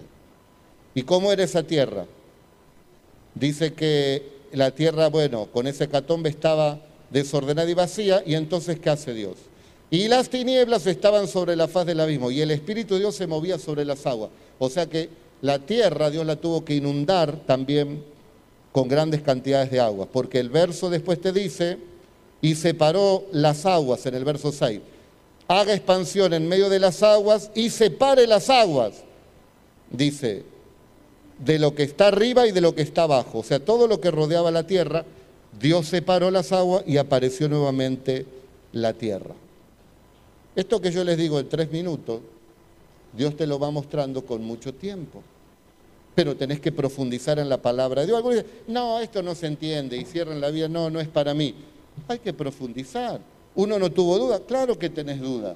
[0.94, 2.06] ¿Y cómo era esa tierra?
[3.34, 6.80] Dice que la tierra, bueno, con ese catombe estaba
[7.10, 9.36] desordenada y vacía, y entonces, ¿qué hace Dios?
[9.90, 13.28] Y las tinieblas estaban sobre la faz del abismo, y el Espíritu de Dios se
[13.28, 14.32] movía sobre las aguas.
[14.60, 15.10] O sea que
[15.42, 18.04] la tierra Dios la tuvo que inundar también
[18.72, 21.78] con grandes cantidades de agua, porque el verso después te dice,
[22.42, 24.82] y separó las aguas en el verso 6,
[25.48, 29.04] haga expansión en medio de las aguas y separe las aguas,
[29.90, 30.44] dice,
[31.40, 33.40] de lo que está arriba y de lo que está abajo.
[33.40, 35.06] O sea, todo lo que rodeaba la tierra,
[35.60, 38.26] Dios separó las aguas y apareció nuevamente
[38.72, 39.36] la tierra.
[40.56, 42.22] Esto que yo les digo en tres minutos,
[43.14, 45.22] Dios te lo va mostrando con mucho tiempo.
[46.14, 48.18] Pero tenés que profundizar en la palabra de Dios.
[48.18, 51.34] Algunos dicen, no, esto no se entiende y cierran la vida, no, no es para
[51.34, 51.54] mí.
[52.08, 53.20] Hay que profundizar.
[53.56, 55.56] Uno no tuvo duda, claro que tenés duda.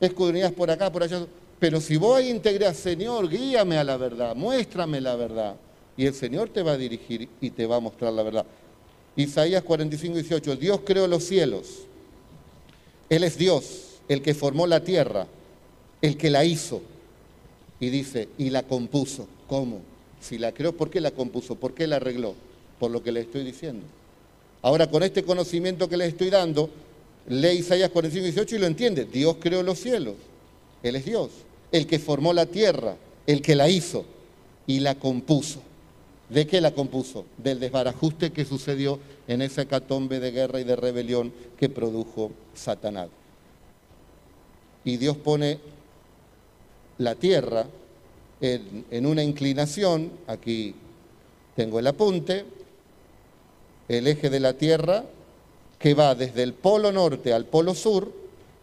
[0.00, 1.26] Escudriñas por acá, por allá.
[1.60, 5.56] Pero si vos ahí integras, Señor, guíame a la verdad, muéstrame la verdad.
[5.96, 8.46] Y el Señor te va a dirigir y te va a mostrar la verdad.
[9.14, 11.80] Isaías 45, 18, Dios creó los cielos.
[13.10, 15.26] Él es Dios, el que formó la tierra,
[16.00, 16.80] el que la hizo.
[17.78, 19.28] Y dice, y la compuso.
[19.46, 19.82] ¿Cómo?
[20.20, 21.56] Si la creó, ¿por qué la compuso?
[21.56, 22.34] ¿Por qué la arregló?
[22.78, 23.84] Por lo que le estoy diciendo.
[24.62, 26.70] Ahora, con este conocimiento que les estoy dando,
[27.28, 29.04] lee Isaías 45, 18 y lo entiende.
[29.04, 30.14] Dios creó los cielos.
[30.82, 31.30] Él es Dios.
[31.72, 34.04] El que formó la tierra, el que la hizo
[34.66, 35.60] y la compuso.
[36.28, 37.26] ¿De qué la compuso?
[37.38, 43.08] Del desbarajuste que sucedió en esa hecatombe de guerra y de rebelión que produjo Satanás.
[44.84, 45.58] Y Dios pone
[46.98, 47.66] la tierra
[48.40, 50.74] en, en una inclinación, aquí
[51.56, 52.44] tengo el apunte,
[53.88, 55.04] el eje de la Tierra,
[55.78, 58.12] que va desde el polo norte al polo sur,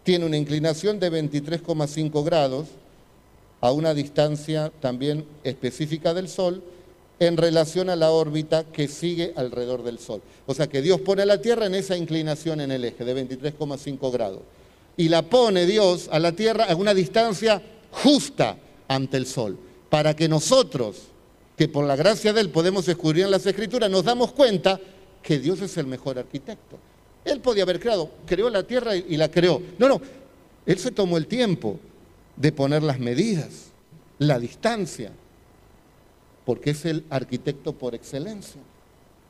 [0.03, 2.67] tiene una inclinación de 23,5 grados
[3.61, 6.63] a una distancia también específica del Sol
[7.19, 10.21] en relación a la órbita que sigue alrededor del Sol.
[10.45, 13.27] O sea que Dios pone a la Tierra en esa inclinación en el eje de
[13.27, 14.41] 23,5 grados.
[14.95, 19.57] Y la pone Dios a la Tierra a una distancia justa ante el Sol,
[19.89, 20.97] para que nosotros,
[21.57, 24.79] que por la gracia de Él podemos escudriñar en las Escrituras, nos damos cuenta
[25.21, 26.77] que Dios es el mejor arquitecto.
[27.25, 29.61] Él podía haber creado, creó la tierra y la creó.
[29.77, 29.99] No, no,
[30.65, 31.79] Él se tomó el tiempo
[32.37, 33.71] de poner las medidas,
[34.19, 35.11] la distancia,
[36.45, 38.61] porque es el arquitecto por excelencia.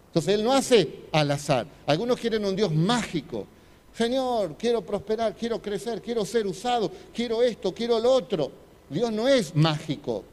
[0.08, 1.66] Entonces Él no hace al azar.
[1.86, 3.48] Algunos quieren un Dios mágico.
[3.96, 8.52] Señor, quiero prosperar, quiero crecer, quiero ser usado, quiero esto, quiero lo otro.
[8.90, 10.24] Dios no es mágico.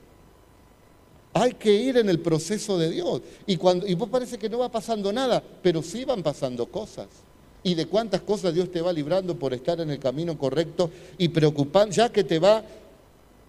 [1.32, 3.22] Hay que ir en el proceso de Dios.
[3.46, 7.08] Y, cuando, y vos parece que no va pasando nada, pero sí van pasando cosas.
[7.64, 11.28] Y de cuántas cosas Dios te va librando por estar en el camino correcto y
[11.28, 12.62] preocupando, ya que te va,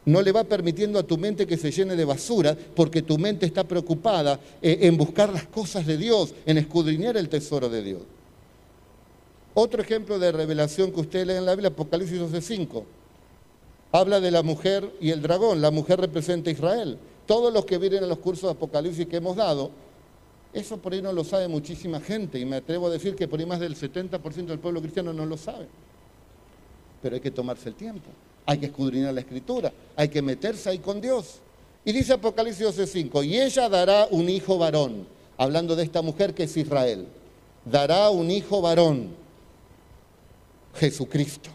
[0.06, 3.46] no le va permitiendo a tu mente que se llene de basura, porque tu mente
[3.46, 8.02] está preocupada eh, en buscar las cosas de Dios, en escudriñar el tesoro de Dios.
[9.54, 12.84] Otro ejemplo de revelación que usted lee en la Biblia, Apocalipsis 12.5,
[13.92, 15.62] habla de la mujer y el dragón.
[15.62, 19.18] La mujer representa a Israel todos los que vienen a los cursos de Apocalipsis que
[19.18, 19.72] hemos dado,
[20.56, 23.40] eso por ahí no lo sabe muchísima gente y me atrevo a decir que por
[23.40, 25.68] ahí más del 70% del pueblo cristiano no lo sabe.
[27.02, 28.10] Pero hay que tomarse el tiempo,
[28.46, 31.40] hay que escudriñar la escritura, hay que meterse ahí con Dios.
[31.84, 35.06] Y dice Apocalipsis 12:5, y ella dará un hijo varón,
[35.38, 37.06] hablando de esta mujer que es Israel,
[37.66, 39.10] dará un hijo varón,
[40.76, 41.50] Jesucristo.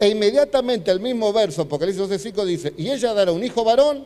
[0.00, 4.04] E inmediatamente el mismo verso, Apocalipsis 12:5 dice, y ella dará un hijo varón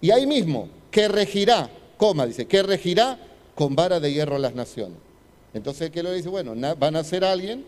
[0.00, 3.18] y ahí mismo, que regirá, coma, dice, que regirá
[3.54, 4.98] con vara de hierro las naciones.
[5.52, 6.28] Entonces, ¿qué lo dice?
[6.28, 7.64] Bueno, van a ser alguien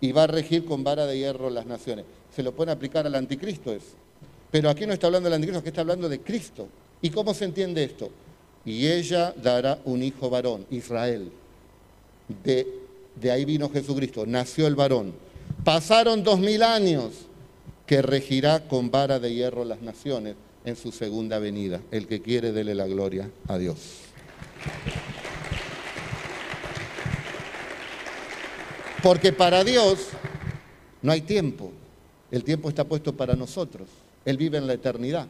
[0.00, 2.04] y va a regir con vara de hierro las naciones.
[2.34, 3.94] Se lo pueden aplicar al anticristo eso.
[4.50, 6.68] Pero aquí no está hablando del anticristo, aquí está hablando de Cristo.
[7.02, 8.10] ¿Y cómo se entiende esto?
[8.64, 11.30] Y ella dará un hijo varón, Israel.
[12.44, 12.66] De,
[13.14, 15.12] de ahí vino Jesucristo, nació el varón.
[15.64, 17.12] Pasaron dos mil años
[17.86, 21.80] que regirá con vara de hierro las naciones en su segunda venida.
[21.90, 24.05] El que quiere, dele la gloria a Dios.
[29.02, 30.08] Porque para Dios
[31.02, 31.72] no hay tiempo.
[32.30, 33.88] El tiempo está puesto para nosotros.
[34.24, 35.28] Él vive en la eternidad.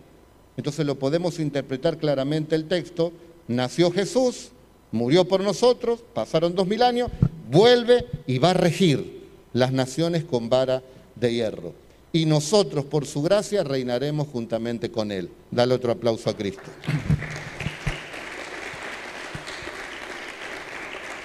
[0.57, 3.13] Entonces lo podemos interpretar claramente el texto.
[3.49, 4.49] Nació Jesús,
[4.93, 7.11] murió por nosotros, pasaron dos mil años,
[7.51, 10.83] vuelve y va a regir las naciones con vara
[11.15, 11.87] de hierro
[12.17, 15.29] y nosotros por su gracia reinaremos juntamente con Él.
[15.51, 16.63] Dale otro aplauso a Cristo.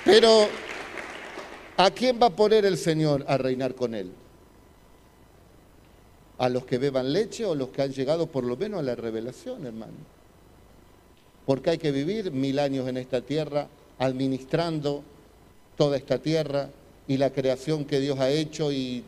[0.05, 0.47] Pero,
[1.77, 4.11] ¿a quién va a poner el Señor a reinar con Él?
[6.41, 8.95] a los que beban leche o los que han llegado por lo menos a la
[8.95, 9.93] revelación, hermano.
[11.45, 13.67] Porque hay que vivir mil años en esta tierra
[13.99, 15.03] administrando
[15.77, 16.69] toda esta tierra
[17.07, 19.03] y la creación que Dios ha hecho y,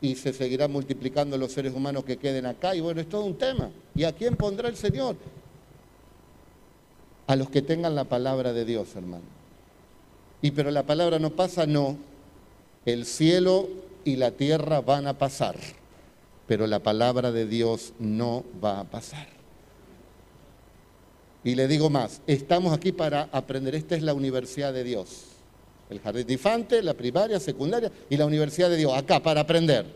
[0.00, 2.76] y se seguirá multiplicando los seres humanos que queden acá.
[2.76, 3.68] Y bueno, es todo un tema.
[3.96, 5.16] ¿Y a quién pondrá el Señor?
[7.26, 9.39] A los que tengan la palabra de Dios, hermano.
[10.42, 11.98] Y pero la palabra no pasa, no.
[12.86, 13.68] El cielo
[14.04, 15.56] y la tierra van a pasar,
[16.46, 19.28] pero la palabra de Dios no va a pasar.
[21.44, 25.24] Y le digo más, estamos aquí para aprender, esta es la universidad de Dios.
[25.88, 29.86] El jardín de infante, la primaria, secundaria y la universidad de Dios, acá para aprender.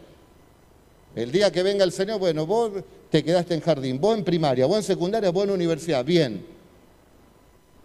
[1.15, 2.73] El día que venga el Señor, bueno, vos
[3.11, 6.54] te quedaste en jardín, vos en primaria, vos en secundaria, vos en universidad, bien.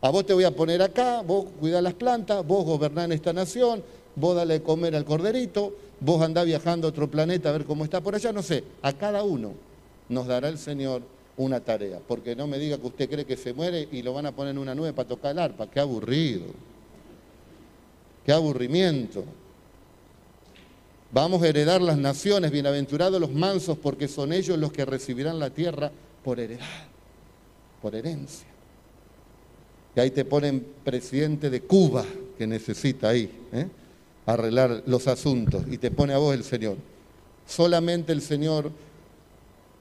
[0.01, 3.33] A vos te voy a poner acá, vos cuidás las plantas, vos gobernás en esta
[3.33, 3.83] nación,
[4.15, 7.83] vos dale de comer al corderito, vos andás viajando a otro planeta a ver cómo
[7.83, 8.63] está por allá, no sé.
[8.81, 9.53] A cada uno
[10.07, 11.01] nos dará el Señor
[11.35, 14.25] una tarea, porque no me diga que usted cree que se muere y lo van
[14.25, 16.47] a poner en una nube para tocar el arpa, qué aburrido,
[18.25, 19.23] qué aburrimiento.
[21.11, 25.49] Vamos a heredar las naciones, bienaventurados los mansos, porque son ellos los que recibirán la
[25.49, 25.91] tierra
[26.23, 26.65] por heredad,
[27.81, 28.48] por herencia.
[29.95, 32.05] Y ahí te ponen presidente de Cuba,
[32.37, 33.67] que necesita ahí ¿eh?
[34.25, 36.77] arreglar los asuntos, y te pone a vos el Señor.
[37.47, 38.71] Solamente el Señor,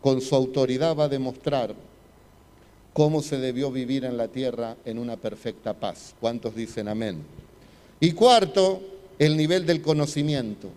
[0.01, 1.75] con su autoridad, va a demostrar
[2.95, 6.15] cómo se debió vivir en la tierra en una perfecta paz.
[6.21, 7.19] ¿Cuántos dicen amén?
[8.01, 8.81] Y cuarto,
[9.19, 10.71] el nivel del conocimiento,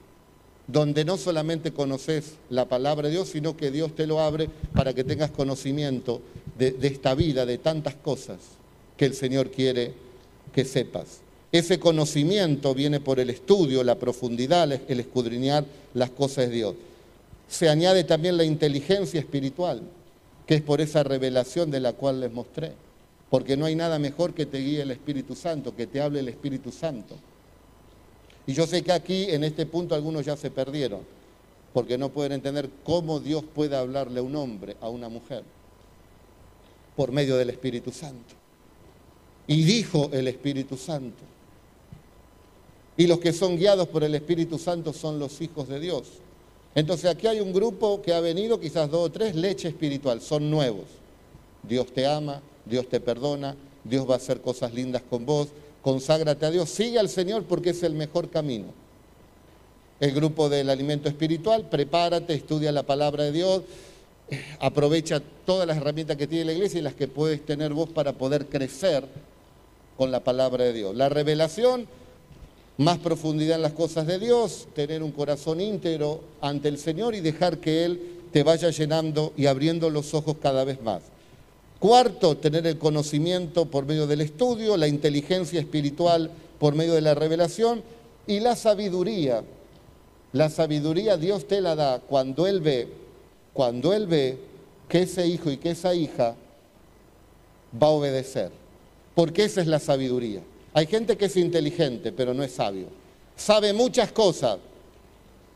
[0.68, 4.94] donde no solamente conoces la palabra de Dios, sino que Dios te lo abre para
[4.94, 6.22] que tengas conocimiento
[6.58, 8.38] de esta vida, de tantas cosas
[9.02, 9.94] que el Señor quiere
[10.54, 11.22] que sepas.
[11.52, 16.76] Ese conocimiento viene por el estudio, la profundidad, el escudriñar las cosas de Dios.
[17.48, 19.82] Se añade también la inteligencia espiritual,
[20.46, 22.74] que es por esa revelación de la cual les mostré.
[23.32, 26.28] Porque no hay nada mejor que te guíe el Espíritu Santo, que te hable el
[26.28, 27.16] Espíritu Santo.
[28.46, 31.00] Y yo sé que aquí, en este punto, algunos ya se perdieron,
[31.74, 35.44] porque no pueden entender cómo Dios puede hablarle a un hombre, a una mujer,
[36.96, 38.41] por medio del Espíritu Santo.
[39.48, 41.24] Y dijo el Espíritu Santo.
[42.98, 46.04] Y los que son guiados por el Espíritu Santo son los hijos de Dios.
[46.76, 50.50] Entonces aquí hay un grupo que ha venido, quizás dos o tres, leche espiritual, son
[50.50, 50.86] nuevos.
[51.64, 55.50] Dios te ama, Dios te perdona, Dios va a hacer cosas lindas con vos,
[55.82, 58.68] conságrate a Dios, sigue al Señor porque es el mejor camino.
[60.00, 63.64] El grupo del alimento espiritual, prepárate, estudia la palabra de Dios,
[64.60, 68.14] aprovecha todas las herramientas que tiene la iglesia y las que puedes tener vos para
[68.14, 69.06] poder crecer
[70.02, 70.96] con la palabra de Dios.
[70.96, 71.86] La revelación,
[72.80, 77.20] más profundidad en las cosas de Dios, tener un corazón íntegro ante el Señor y
[77.20, 78.02] dejar que Él
[78.34, 81.04] te vaya llenando y abriendo los ojos cada vez más.
[81.78, 87.14] Cuarto, tener el conocimiento por medio del estudio, la inteligencia espiritual por medio de la
[87.14, 87.84] revelación
[88.26, 89.44] y la sabiduría.
[90.34, 92.88] La sabiduría Dios te la da cuando Él ve,
[93.54, 94.40] cuando Él ve
[94.90, 96.34] que ese hijo y que esa hija
[97.80, 98.61] va a obedecer
[99.16, 100.42] porque esa es la sabiduría.
[100.74, 102.88] Hay gente que es inteligente, pero no es sabio.
[103.36, 104.60] Sabe muchas cosas,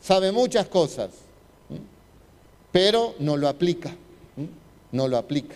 [0.00, 1.10] sabe muchas cosas,
[2.72, 3.94] pero no lo aplica,
[4.92, 5.54] no lo aplica.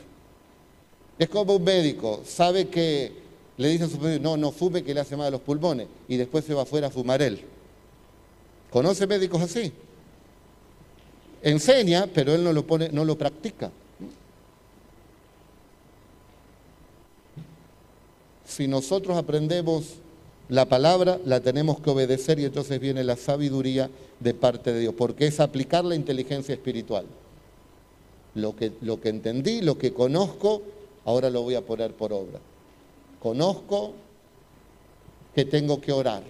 [1.18, 3.12] Es como un médico, sabe que
[3.59, 5.86] le dice a su médico, no, no fume que le hace mal a los pulmones,
[6.09, 7.42] y después se va afuera a fumar él.
[8.70, 9.72] ¿Conoce médicos así?
[11.42, 13.70] Enseña, pero él no lo, pone, no lo practica.
[18.51, 19.94] Si nosotros aprendemos
[20.48, 23.88] la palabra, la tenemos que obedecer y entonces viene la sabiduría
[24.18, 27.07] de parte de Dios, porque es aplicar la inteligencia espiritual.
[28.34, 30.62] Lo que, lo que entendí, lo que conozco,
[31.05, 32.40] ahora lo voy a poner por obra.
[33.20, 33.92] Conozco
[35.34, 36.24] que tengo que orar.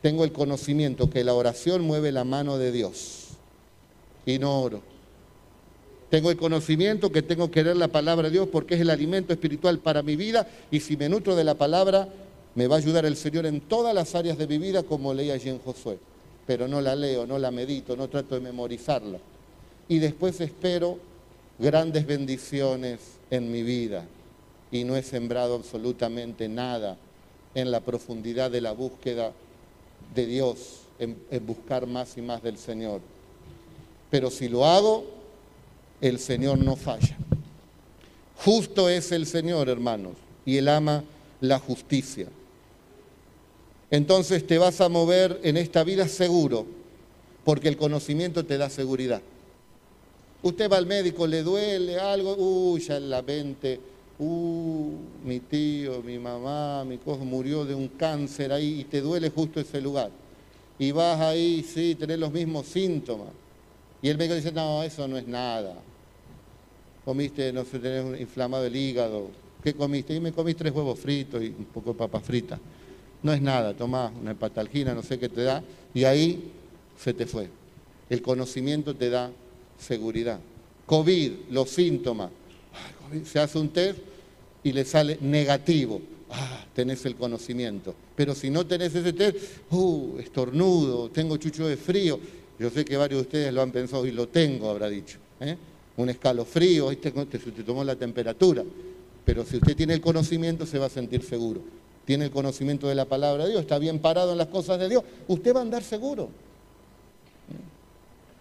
[0.00, 3.28] Tengo el conocimiento que la oración mueve la mano de Dios
[4.24, 4.95] y no oro.
[6.10, 9.32] Tengo el conocimiento que tengo que leer la palabra de Dios porque es el alimento
[9.32, 12.08] espiritual para mi vida y si me nutro de la palabra,
[12.54, 15.30] me va a ayudar el Señor en todas las áreas de mi vida como leí
[15.30, 15.98] allí en Josué.
[16.46, 19.18] Pero no la leo, no la medito, no trato de memorizarla.
[19.88, 20.98] Y después espero
[21.58, 23.00] grandes bendiciones
[23.30, 24.04] en mi vida
[24.70, 26.96] y no he sembrado absolutamente nada
[27.54, 29.32] en la profundidad de la búsqueda
[30.14, 33.00] de Dios, en, en buscar más y más del Señor.
[34.10, 35.15] Pero si lo hago,
[36.00, 37.16] el Señor no falla.
[38.44, 40.12] Justo es el Señor, hermanos,
[40.44, 41.04] y Él ama
[41.40, 42.28] la justicia.
[43.90, 46.66] Entonces te vas a mover en esta vida seguro,
[47.44, 49.22] porque el conocimiento te da seguridad.
[50.42, 53.80] Usted va al médico, le duele algo, uy, ya en la mente,
[54.18, 54.92] uh,
[55.24, 59.60] mi tío, mi mamá, mi cojo murió de un cáncer ahí y te duele justo
[59.60, 60.10] ese lugar.
[60.78, 63.28] Y vas ahí, sí, tenés los mismos síntomas.
[64.06, 65.74] Y el médico dice, no, eso no es nada.
[67.04, 69.30] Comiste, no sé, tenés inflamado el hígado.
[69.64, 70.14] ¿Qué comiste?
[70.14, 72.56] Y me comí tres huevos fritos y un poco de papa frita.
[73.20, 75.60] No es nada, tomás una hepatalgina, no sé qué te da,
[75.92, 76.52] y ahí
[76.96, 77.48] se te fue.
[78.08, 79.32] El conocimiento te da
[79.76, 80.38] seguridad.
[80.86, 82.30] COVID, los síntomas.
[83.24, 83.98] Se hace un test
[84.62, 86.00] y le sale negativo.
[86.30, 87.92] Ah, tenés el conocimiento.
[88.14, 89.36] Pero si no tenés ese test,
[89.72, 92.20] uh, estornudo, tengo chucho de frío.
[92.58, 95.18] Yo sé que varios de ustedes lo han pensado y lo tengo, habrá dicho.
[95.40, 95.56] ¿eh?
[95.96, 98.64] Un escalofrío, te, te, te tomó la temperatura.
[99.24, 101.60] Pero si usted tiene el conocimiento, se va a sentir seguro.
[102.04, 104.88] Tiene el conocimiento de la palabra de Dios, está bien parado en las cosas de
[104.88, 106.30] Dios, usted va a andar seguro.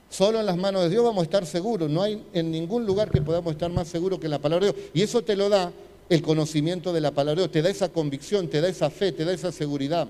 [0.09, 1.89] Solo en las manos de Dios vamos a estar seguros.
[1.89, 4.74] No hay en ningún lugar que podamos estar más seguros que en la palabra de
[4.74, 4.86] Dios.
[4.93, 5.74] Y eso te lo da
[6.07, 9.11] el conocimiento de la palabra de Dios, te da esa convicción, te da esa fe,
[9.11, 10.07] te da esa seguridad.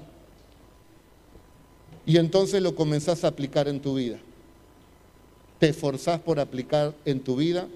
[2.06, 4.18] Y entonces lo comenzás a aplicar en tu vida.
[5.60, 7.68] Te esforzás por aplicar en tu vida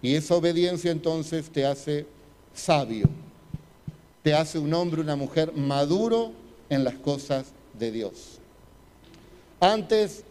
[0.00, 2.06] y esa obediencia entonces te hace
[2.54, 3.08] sabio,
[4.22, 6.32] te hace un hombre, una mujer maduro
[6.70, 7.46] en las cosas
[7.78, 8.38] de Dios.
[9.60, 10.22] Antes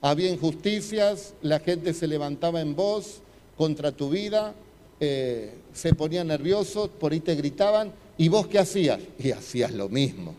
[0.00, 3.20] había injusticias, la gente se levantaba en voz
[3.56, 4.54] contra tu vida,
[5.00, 9.00] eh, se ponían nerviosos, por ahí te gritaban, ¿y vos qué hacías?
[9.18, 10.34] Y hacías lo mismo.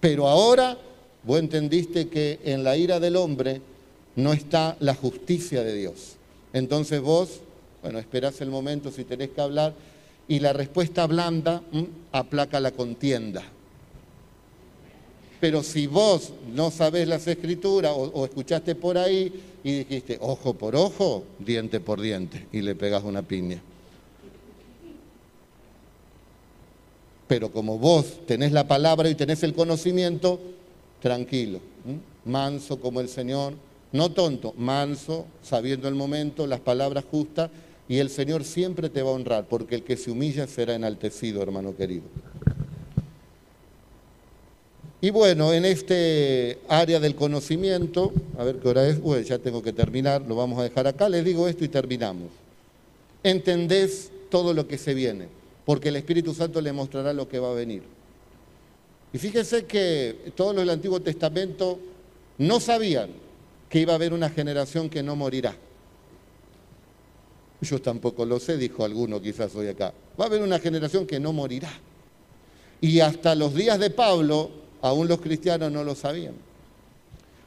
[0.00, 0.76] Pero ahora
[1.26, 3.60] vos entendiste que en la ira del hombre
[4.14, 6.16] no está la justicia de Dios.
[6.52, 7.40] Entonces vos,
[7.82, 9.74] bueno, esperás el momento si tenés que hablar
[10.28, 11.62] y la respuesta blanda
[12.12, 13.42] aplaca la contienda.
[15.40, 20.74] Pero si vos no sabés las escrituras o, escuchaste por ahí y dijiste ojo por
[20.74, 23.60] ojo, diente por diente, y le pegas una piña.
[27.28, 30.40] Pero como vos tenés la palabra y tenés el conocimiento,
[31.06, 31.60] tranquilo,
[32.24, 33.52] manso como el Señor,
[33.92, 37.48] no tonto, manso, sabiendo el momento, las palabras justas,
[37.88, 41.40] y el Señor siempre te va a honrar, porque el que se humilla será enaltecido,
[41.40, 42.02] hermano querido.
[45.00, 49.62] Y bueno, en este área del conocimiento, a ver qué hora es, bueno, ya tengo
[49.62, 52.30] que terminar, lo vamos a dejar acá, les digo esto y terminamos.
[53.22, 55.28] Entendés todo lo que se viene,
[55.64, 57.95] porque el Espíritu Santo le mostrará lo que va a venir.
[59.12, 61.78] Y fíjense que todos los del Antiguo Testamento
[62.38, 63.10] no sabían
[63.68, 65.54] que iba a haber una generación que no morirá.
[67.60, 69.92] Yo tampoco lo sé, dijo alguno quizás hoy acá.
[70.18, 71.70] Va a haber una generación que no morirá.
[72.80, 74.50] Y hasta los días de Pablo,
[74.82, 76.34] aún los cristianos no lo sabían.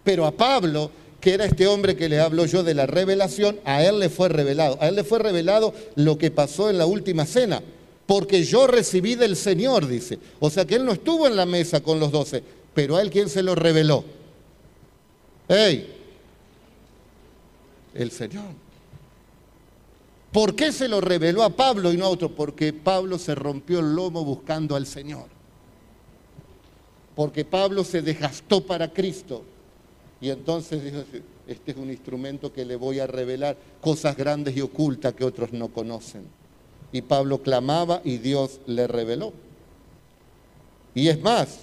[0.03, 0.89] Pero a Pablo,
[1.22, 4.30] que era este hombre que le hablo yo de la revelación, a él le fue
[4.30, 4.78] revelado.
[4.82, 7.62] A él le fue revelado lo que pasó en la última cena.
[8.10, 10.18] Porque yo recibí del Señor, dice.
[10.39, 12.41] O sea que él no estuvo en la mesa con los doce,
[12.74, 14.03] pero a él quien se lo reveló.
[15.47, 15.95] ¡Ey!
[17.93, 18.47] El Señor.
[20.32, 22.34] ¿Por qué se lo reveló a Pablo y no a otro?
[22.34, 25.28] Porque Pablo se rompió el lomo buscando al Señor.
[27.14, 29.43] Porque Pablo se desgastó para Cristo.
[30.20, 31.03] Y entonces dijo,
[31.45, 35.53] este es un instrumento que le voy a revelar cosas grandes y ocultas que otros
[35.53, 36.39] no conocen.
[36.92, 39.34] Y Pablo clamaba y Dios le reveló.
[40.96, 41.60] Y es más,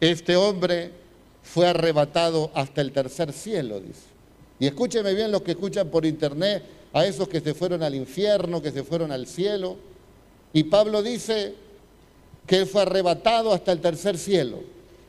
[0.00, 0.90] este hombre
[1.42, 4.02] fue arrebatado hasta el tercer cielo, dice.
[4.58, 8.62] Y escúcheme bien los que escuchan por internet, a esos que se fueron al infierno,
[8.62, 9.76] que se fueron al cielo.
[10.52, 11.54] Y Pablo dice
[12.46, 14.60] que él fue arrebatado hasta el tercer cielo.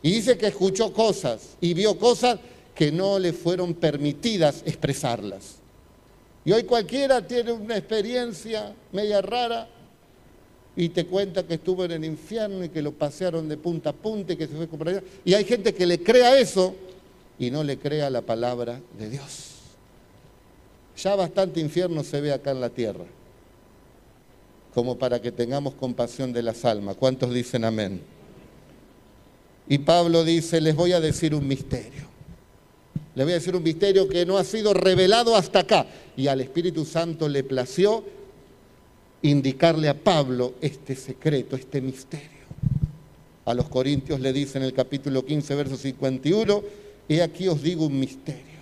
[0.02, 2.40] Y dice que escuchó cosas y vio cosas
[2.76, 5.56] que no le fueron permitidas expresarlas.
[6.48, 9.68] Y hoy cualquiera tiene una experiencia media rara
[10.78, 13.94] y te cuenta que estuvo en el infierno y que lo pasearon de punta a
[13.94, 15.04] punta y que se fue por allá.
[15.26, 16.74] Y hay gente que le crea eso
[17.38, 19.56] y no le crea la palabra de Dios.
[20.96, 23.04] Ya bastante infierno se ve acá en la tierra,
[24.74, 26.96] como para que tengamos compasión de las almas.
[26.96, 28.00] ¿Cuántos dicen amén?
[29.68, 32.17] Y Pablo dice, les voy a decir un misterio.
[33.18, 35.88] Les voy a decir un misterio que no ha sido revelado hasta acá.
[36.16, 38.04] Y al Espíritu Santo le plació
[39.24, 42.46] indicarle a Pablo este secreto, este misterio.
[43.46, 46.64] A los Corintios le dice en el capítulo 15, verso 51,
[47.08, 48.62] y aquí os digo un misterio.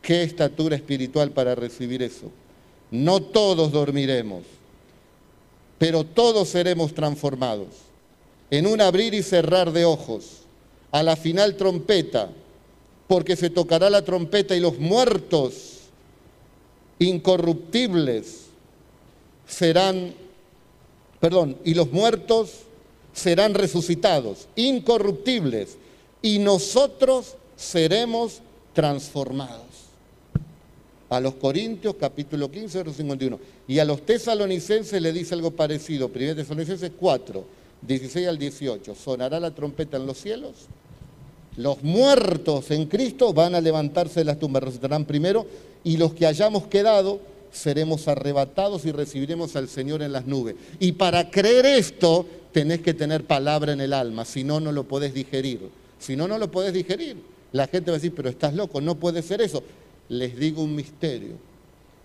[0.00, 2.30] ¿Qué estatura espiritual para recibir eso?
[2.90, 4.44] No todos dormiremos,
[5.76, 7.68] pero todos seremos transformados.
[8.50, 10.47] En un abrir y cerrar de ojos,
[10.90, 12.30] a la final trompeta,
[13.06, 15.78] porque se tocará la trompeta y los muertos
[16.98, 18.46] incorruptibles
[19.46, 20.14] serán,
[21.20, 22.50] perdón, y los muertos
[23.12, 25.76] serán resucitados, incorruptibles,
[26.22, 28.40] y nosotros seremos
[28.72, 29.66] transformados.
[31.10, 33.40] A los Corintios, capítulo 15, versículo 51.
[33.66, 36.10] Y a los tesalonicenses le dice algo parecido.
[36.14, 37.44] 1 Tesalonicenses 4,
[37.80, 38.94] 16 al 18.
[38.94, 40.66] ¿Sonará la trompeta en los cielos?
[41.56, 45.46] Los muertos en Cristo van a levantarse de las tumbas, resucitarán primero,
[45.84, 47.20] y los que hayamos quedado
[47.52, 50.54] seremos arrebatados y recibiremos al Señor en las nubes.
[50.78, 54.84] Y para creer esto, tenés que tener palabra en el alma, si no, no lo
[54.84, 55.60] podés digerir.
[55.98, 57.16] Si no, no lo podés digerir.
[57.52, 59.62] La gente va a decir, pero estás loco, no puede ser eso.
[60.08, 61.34] Les digo un misterio.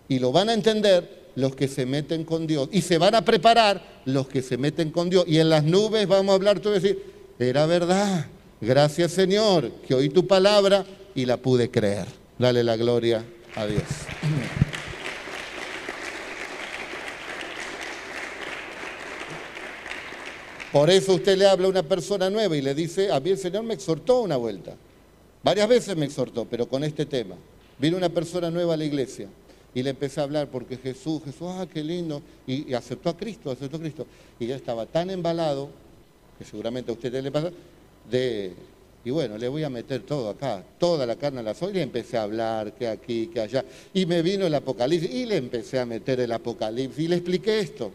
[0.08, 2.68] Y lo van a entender los que se meten con Dios.
[2.72, 5.24] Y se van a preparar los que se meten con Dios.
[5.26, 7.02] Y en las nubes vamos a hablar todo y decir,
[7.38, 8.26] era verdad.
[8.64, 12.06] Gracias Señor, que oí tu palabra y la pude creer.
[12.38, 13.22] Dale la gloria
[13.54, 13.82] a Dios.
[20.72, 23.38] Por eso usted le habla a una persona nueva y le dice, a mí el
[23.38, 24.74] Señor me exhortó una vuelta.
[25.42, 27.36] Varias veces me exhortó, pero con este tema.
[27.78, 29.28] Vino una persona nueva a la iglesia
[29.74, 33.50] y le empecé a hablar porque Jesús, Jesús, ah, qué lindo, y, aceptó a Cristo,
[33.50, 34.06] aceptó a Cristo.
[34.40, 35.68] Y ya estaba tan embalado,
[36.38, 37.50] que seguramente a usted le pasa,
[38.10, 38.52] de,
[39.04, 41.82] y bueno, le voy a meter todo acá, toda la carne a la soya, y
[41.82, 43.64] empecé a hablar, que aquí, que allá.
[43.92, 47.60] Y me vino el Apocalipsis, y le empecé a meter el Apocalipsis, y le expliqué
[47.60, 47.92] esto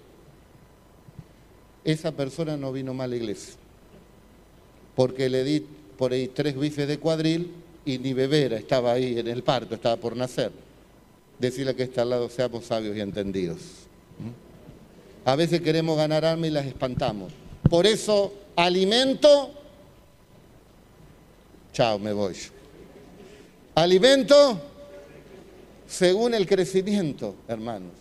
[1.83, 3.53] esa persona no vino más a la iglesia.
[4.95, 5.65] Porque le di
[5.97, 7.51] por ahí tres bifes de cuadril
[7.85, 10.51] y ni bebera estaba ahí en el parto, estaba por nacer.
[11.37, 13.59] Decirle que está al lado seamos sabios y entendidos.
[15.25, 17.31] A veces queremos ganar alma y las espantamos.
[17.69, 19.51] Por eso, alimento,
[21.79, 22.35] chao, me voy.
[23.75, 24.59] Alimento
[25.87, 27.93] según el crecimiento, hermanos.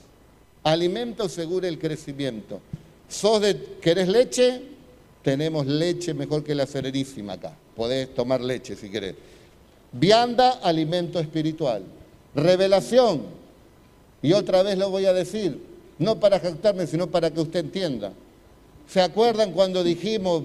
[0.64, 2.61] Alimento según el crecimiento.
[3.09, 4.62] ¿Sos de, ¿Querés leche?
[5.22, 7.57] Tenemos leche mejor que la serenísima acá.
[7.76, 9.14] Podés tomar leche si querés.
[9.93, 11.85] Vianda, alimento espiritual.
[12.35, 13.26] Revelación.
[14.22, 15.62] Y otra vez lo voy a decir,
[16.01, 18.12] no para jactarme, sino para que usted entienda.
[18.89, 20.43] ¿Se acuerdan cuando dijimos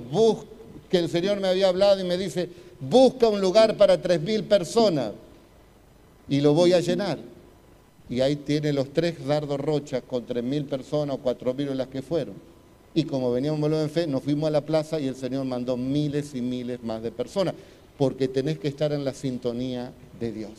[0.88, 2.47] que el Señor me había hablado y me dice,
[2.89, 5.11] busca un lugar para tres mil personas
[6.27, 7.19] y lo voy a llenar?
[8.09, 11.77] Y ahí tiene los tres dardos rochas con tres mil personas o cuatro mil en
[11.77, 12.36] las que fueron.
[12.93, 16.36] Y como veníamos en fe, nos fuimos a la plaza y el Señor mandó miles
[16.36, 17.55] y miles más de personas,
[17.97, 20.51] porque tenés que estar en la sintonía de Dios.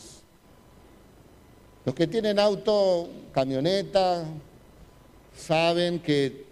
[1.85, 4.25] Los que tienen auto, camioneta,
[5.37, 6.45] saben que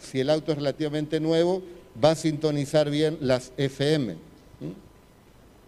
[0.00, 1.62] si el auto es relativamente nuevo,
[2.02, 4.27] va a sintonizar bien las FM.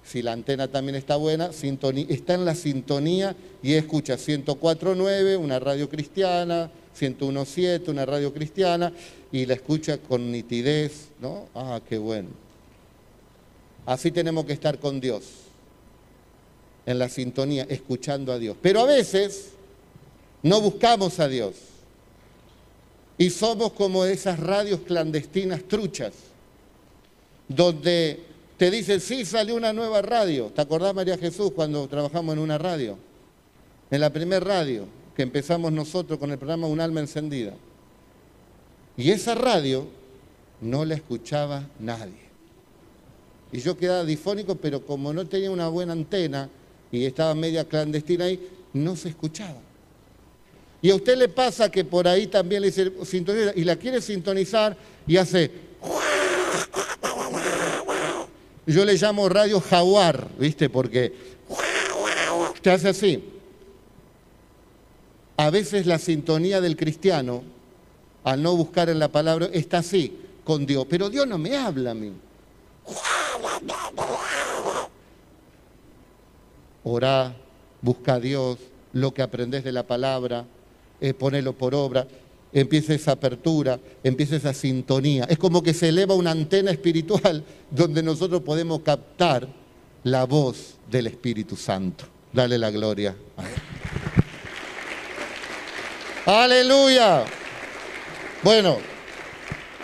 [0.04, 5.88] Si la antena también está buena, está en la sintonía y escucha 104.9, una radio
[5.88, 8.92] cristiana, 101.7, una radio cristiana,
[9.30, 11.46] y la escucha con nitidez, ¿no?
[11.54, 12.28] Ah, qué bueno.
[13.86, 15.24] Así tenemos que estar con Dios,
[16.86, 18.56] en la sintonía, escuchando a Dios.
[18.60, 19.50] Pero a veces
[20.42, 21.54] no buscamos a Dios
[23.18, 26.14] y somos como esas radios clandestinas truchas,
[27.48, 28.29] donde
[28.60, 30.52] te dicen, sí, salió una nueva radio.
[30.54, 32.98] ¿Te acordás, María Jesús, cuando trabajamos en una radio?
[33.90, 34.84] En la primera radio
[35.16, 37.54] que empezamos nosotros con el programa Un alma encendida.
[38.98, 39.86] Y esa radio
[40.60, 42.20] no la escuchaba nadie.
[43.50, 46.50] Y yo quedaba difónico, pero como no tenía una buena antena
[46.92, 49.56] y estaba media clandestina ahí, no se escuchaba.
[50.82, 54.02] Y a usted le pasa que por ahí también le dice sintoniza y la quiere
[54.02, 55.69] sintonizar y hace.
[58.70, 60.68] Yo le llamo radio jaguar, ¿viste?
[60.68, 61.12] Porque
[62.62, 63.24] te hace así.
[65.36, 67.42] A veces la sintonía del cristiano
[68.24, 70.86] al no buscar en la palabra, está así con Dios.
[70.88, 72.12] Pero Dios no me habla a mí.
[76.84, 77.34] Orá,
[77.80, 78.58] busca a Dios,
[78.92, 80.44] lo que aprendes de la palabra,
[81.00, 82.06] eh, ponelo por obra,
[82.52, 85.24] empieza esa apertura, empieza esa sintonía.
[85.24, 89.48] Es como que se eleva una antena espiritual donde nosotros podemos captar
[90.04, 92.04] la voz del Espíritu Santo.
[92.32, 93.14] Dale la gloria.
[96.26, 97.24] Aleluya.
[98.42, 98.78] Bueno,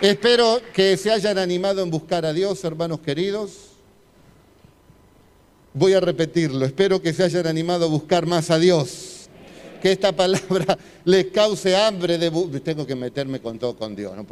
[0.01, 3.51] espero que se hayan animado en buscar a Dios, hermanos queridos.
[5.73, 9.06] Voy a repetirlo, espero que se hayan animado a buscar más a Dios.
[9.81, 12.31] Que esta palabra les cause hambre de...
[12.61, 14.25] Tengo que meterme con todo con Dios, no.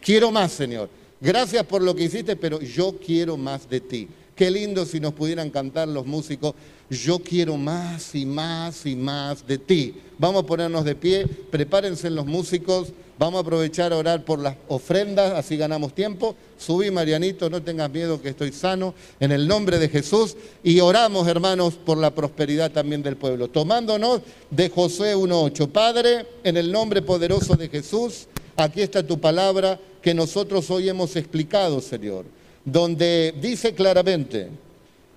[0.00, 0.88] Quiero más, Señor.
[1.20, 4.08] Gracias por lo que hiciste, pero yo quiero más de ti.
[4.36, 6.54] Qué lindo si nos pudieran cantar los músicos,
[6.88, 9.94] yo quiero más y más y más de ti.
[10.16, 14.56] Vamos a ponernos de pie, prepárense los músicos, vamos a aprovechar a orar por las
[14.68, 16.36] ofrendas, así ganamos tiempo.
[16.56, 20.36] Subí, Marianito, no tengas miedo que estoy sano, en el nombre de Jesús.
[20.62, 23.48] Y oramos, hermanos, por la prosperidad también del pueblo.
[23.48, 25.68] Tomándonos de Josué 1.8.
[25.68, 31.16] Padre, en el nombre poderoso de Jesús, aquí está tu palabra que nosotros hoy hemos
[31.16, 32.24] explicado, Señor
[32.72, 34.48] donde dice claramente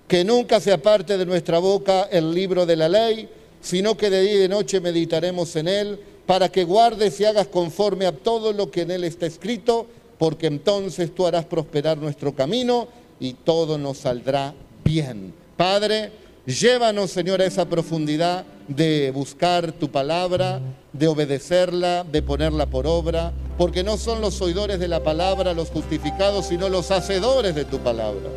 [0.08, 3.28] que nunca se aparte de nuestra boca el libro de la ley,
[3.60, 7.48] sino que de día y de noche meditaremos en él, para que guardes y hagas
[7.48, 9.86] conforme a todo lo que en él está escrito,
[10.18, 14.54] porque entonces tú harás prosperar nuestro camino y todo nos saldrá
[14.84, 15.34] bien.
[15.56, 16.12] Padre,
[16.46, 20.60] llévanos, Señor, a esa profundidad de buscar tu palabra,
[20.92, 25.70] de obedecerla, de ponerla por obra, porque no son los oidores de la palabra los
[25.70, 28.30] justificados, sino los hacedores de tu palabra.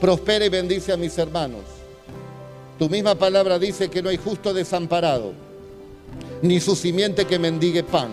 [0.00, 1.62] Prospera y bendice a mis hermanos.
[2.78, 5.32] Tu misma palabra dice que no hay justo desamparado,
[6.42, 8.10] ni su simiente que mendigue pan.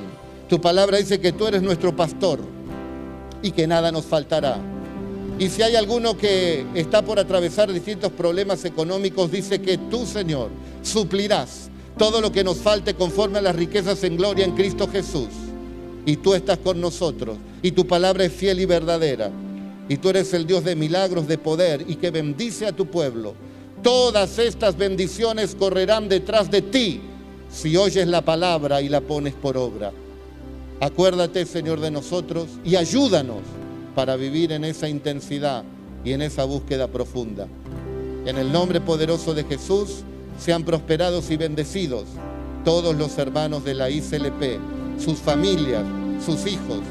[0.48, 2.40] Tu palabra dice que tú eres nuestro pastor
[3.42, 4.58] y que nada nos faltará.
[5.40, 10.50] Y si hay alguno que está por atravesar distintos problemas económicos, dice que tú, Señor,
[10.84, 15.30] suplirás todo lo que nos falte conforme a las riquezas en gloria en Cristo Jesús
[16.06, 19.32] y tú estás con nosotros y tu palabra es fiel y verdadera
[19.88, 23.34] y tú eres el Dios de milagros, de poder y que bendice a tu pueblo.
[23.82, 27.02] Todas estas bendiciones correrán detrás de ti
[27.52, 29.91] si oyes la palabra y la pones por obra.
[30.82, 33.41] Acuérdate, Señor, de nosotros y ayúdanos
[33.95, 35.64] para vivir en esa intensidad
[36.06, 37.47] y en esa búsqueda profunda.
[38.26, 40.04] En el nombre poderoso de Jesús,
[40.38, 42.06] sean prosperados y bendecidos
[42.64, 44.60] todos los hermanos de la ICLP
[45.00, 45.84] sus familias,
[46.24, 46.82] sus hijos.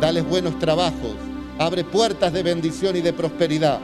[0.00, 1.14] Dales buenos trabajos.
[1.58, 3.78] Abre puertas de bendición y de prosperidad.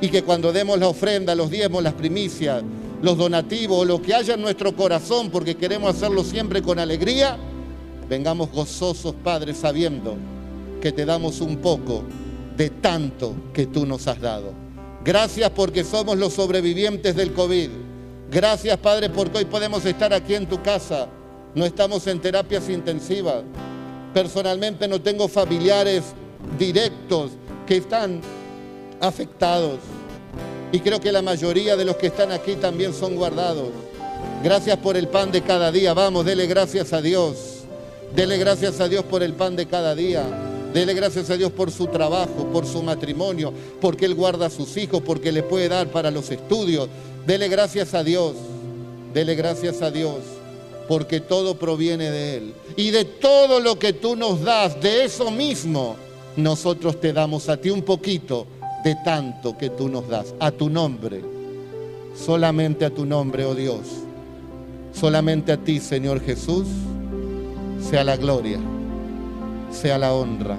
[0.00, 2.62] Y que cuando demos la ofrenda, los diezmos, las primicias,
[3.04, 7.36] los donativos, lo que haya en nuestro corazón, porque queremos hacerlo siempre con alegría,
[8.08, 10.16] vengamos gozosos, Padre, sabiendo
[10.80, 12.02] que te damos un poco
[12.56, 14.52] de tanto que tú nos has dado.
[15.04, 17.68] Gracias porque somos los sobrevivientes del COVID.
[18.30, 21.06] Gracias, Padre, porque hoy podemos estar aquí en tu casa
[21.54, 23.44] no estamos en terapias intensivas.
[24.12, 26.02] Personalmente no tengo familiares
[26.58, 27.32] directos
[27.66, 28.20] que están
[29.00, 29.78] afectados.
[30.74, 33.68] Y creo que la mayoría de los que están aquí también son guardados.
[34.42, 35.94] Gracias por el pan de cada día.
[35.94, 37.60] Vamos, dele gracias a Dios.
[38.12, 40.24] Dele gracias a Dios por el pan de cada día.
[40.72, 44.76] Dele gracias a Dios por su trabajo, por su matrimonio, porque Él guarda a sus
[44.76, 46.88] hijos, porque le puede dar para los estudios.
[47.24, 48.34] Dele gracias a Dios.
[49.12, 50.16] Dele gracias a Dios
[50.88, 52.54] porque todo proviene de Él.
[52.76, 55.94] Y de todo lo que tú nos das, de eso mismo,
[56.36, 58.48] nosotros te damos a ti un poquito
[58.84, 61.22] de tanto que tú nos das, a tu nombre,
[62.14, 63.80] solamente a tu nombre, oh Dios,
[64.92, 66.66] solamente a ti, Señor Jesús,
[67.80, 68.58] sea la gloria,
[69.70, 70.58] sea la honra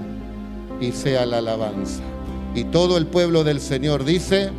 [0.82, 2.04] y sea la alabanza.
[2.56, 4.50] Y todo el pueblo del Señor dice,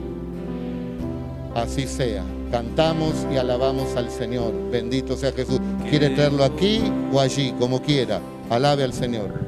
[1.55, 4.53] así sea cantamos y alabamos al Señor.
[4.71, 5.61] Bendito sea Jesús.
[5.89, 6.81] Quiere traerlo aquí
[7.13, 8.21] o allí, como quiera.
[8.51, 9.47] Alabe al Señor.